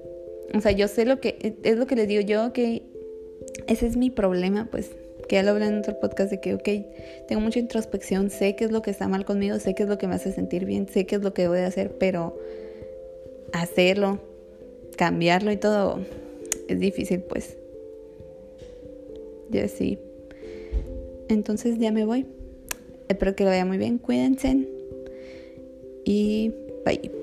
O 0.55 0.59
sea, 0.59 0.72
yo 0.72 0.88
sé 0.88 1.05
lo 1.05 1.20
que, 1.20 1.55
es 1.61 1.78
lo 1.78 1.86
que 1.86 1.95
les 1.95 2.07
digo 2.07 2.22
yo, 2.22 2.51
que 2.51 2.82
ese 3.68 3.86
es 3.86 3.95
mi 3.95 4.09
problema, 4.09 4.68
pues 4.72 4.89
que 5.28 5.36
ya 5.36 5.43
lo 5.43 5.51
hablé 5.51 5.68
en 5.68 5.78
otro 5.78 5.99
podcast 5.99 6.32
de 6.32 6.41
que, 6.41 6.55
ok, 6.55 7.28
tengo 7.28 7.41
mucha 7.41 7.59
introspección, 7.59 8.32
sé 8.32 8.55
qué 8.55 8.66
es 8.66 8.72
lo 8.72 8.82
que 8.82 8.89
está 8.89 9.07
mal 9.07 9.24
conmigo, 9.24 9.59
sé 9.59 9.76
qué 9.76 9.84
es 9.84 9.89
lo 9.89 9.99
que 9.99 10.07
me 10.07 10.16
hace 10.16 10.32
sentir 10.32 10.66
bien, 10.66 10.88
sé 10.89 11.05
qué 11.05 11.18
es 11.18 11.22
lo 11.22 11.34
que 11.36 11.47
voy 11.47 11.59
a 11.59 11.68
hacer, 11.68 11.95
pero 11.99 12.36
hacerlo, 13.51 14.20
cambiarlo 14.97 15.51
y 15.51 15.57
todo 15.57 15.99
es 16.68 16.80
difícil, 16.80 17.22
pues. 17.22 17.55
Ya 19.51 19.68
sí. 19.68 19.99
Entonces 21.34 21.77
ya 21.79 21.91
me 21.91 22.05
voy. 22.05 22.25
Espero 23.09 23.36
que 23.36 23.43
lo 23.43 23.49
vaya 23.49 23.65
muy 23.65 23.77
bien. 23.77 23.97
Cuídense. 23.97 24.67
Y 26.05 26.51
bye. 26.86 27.22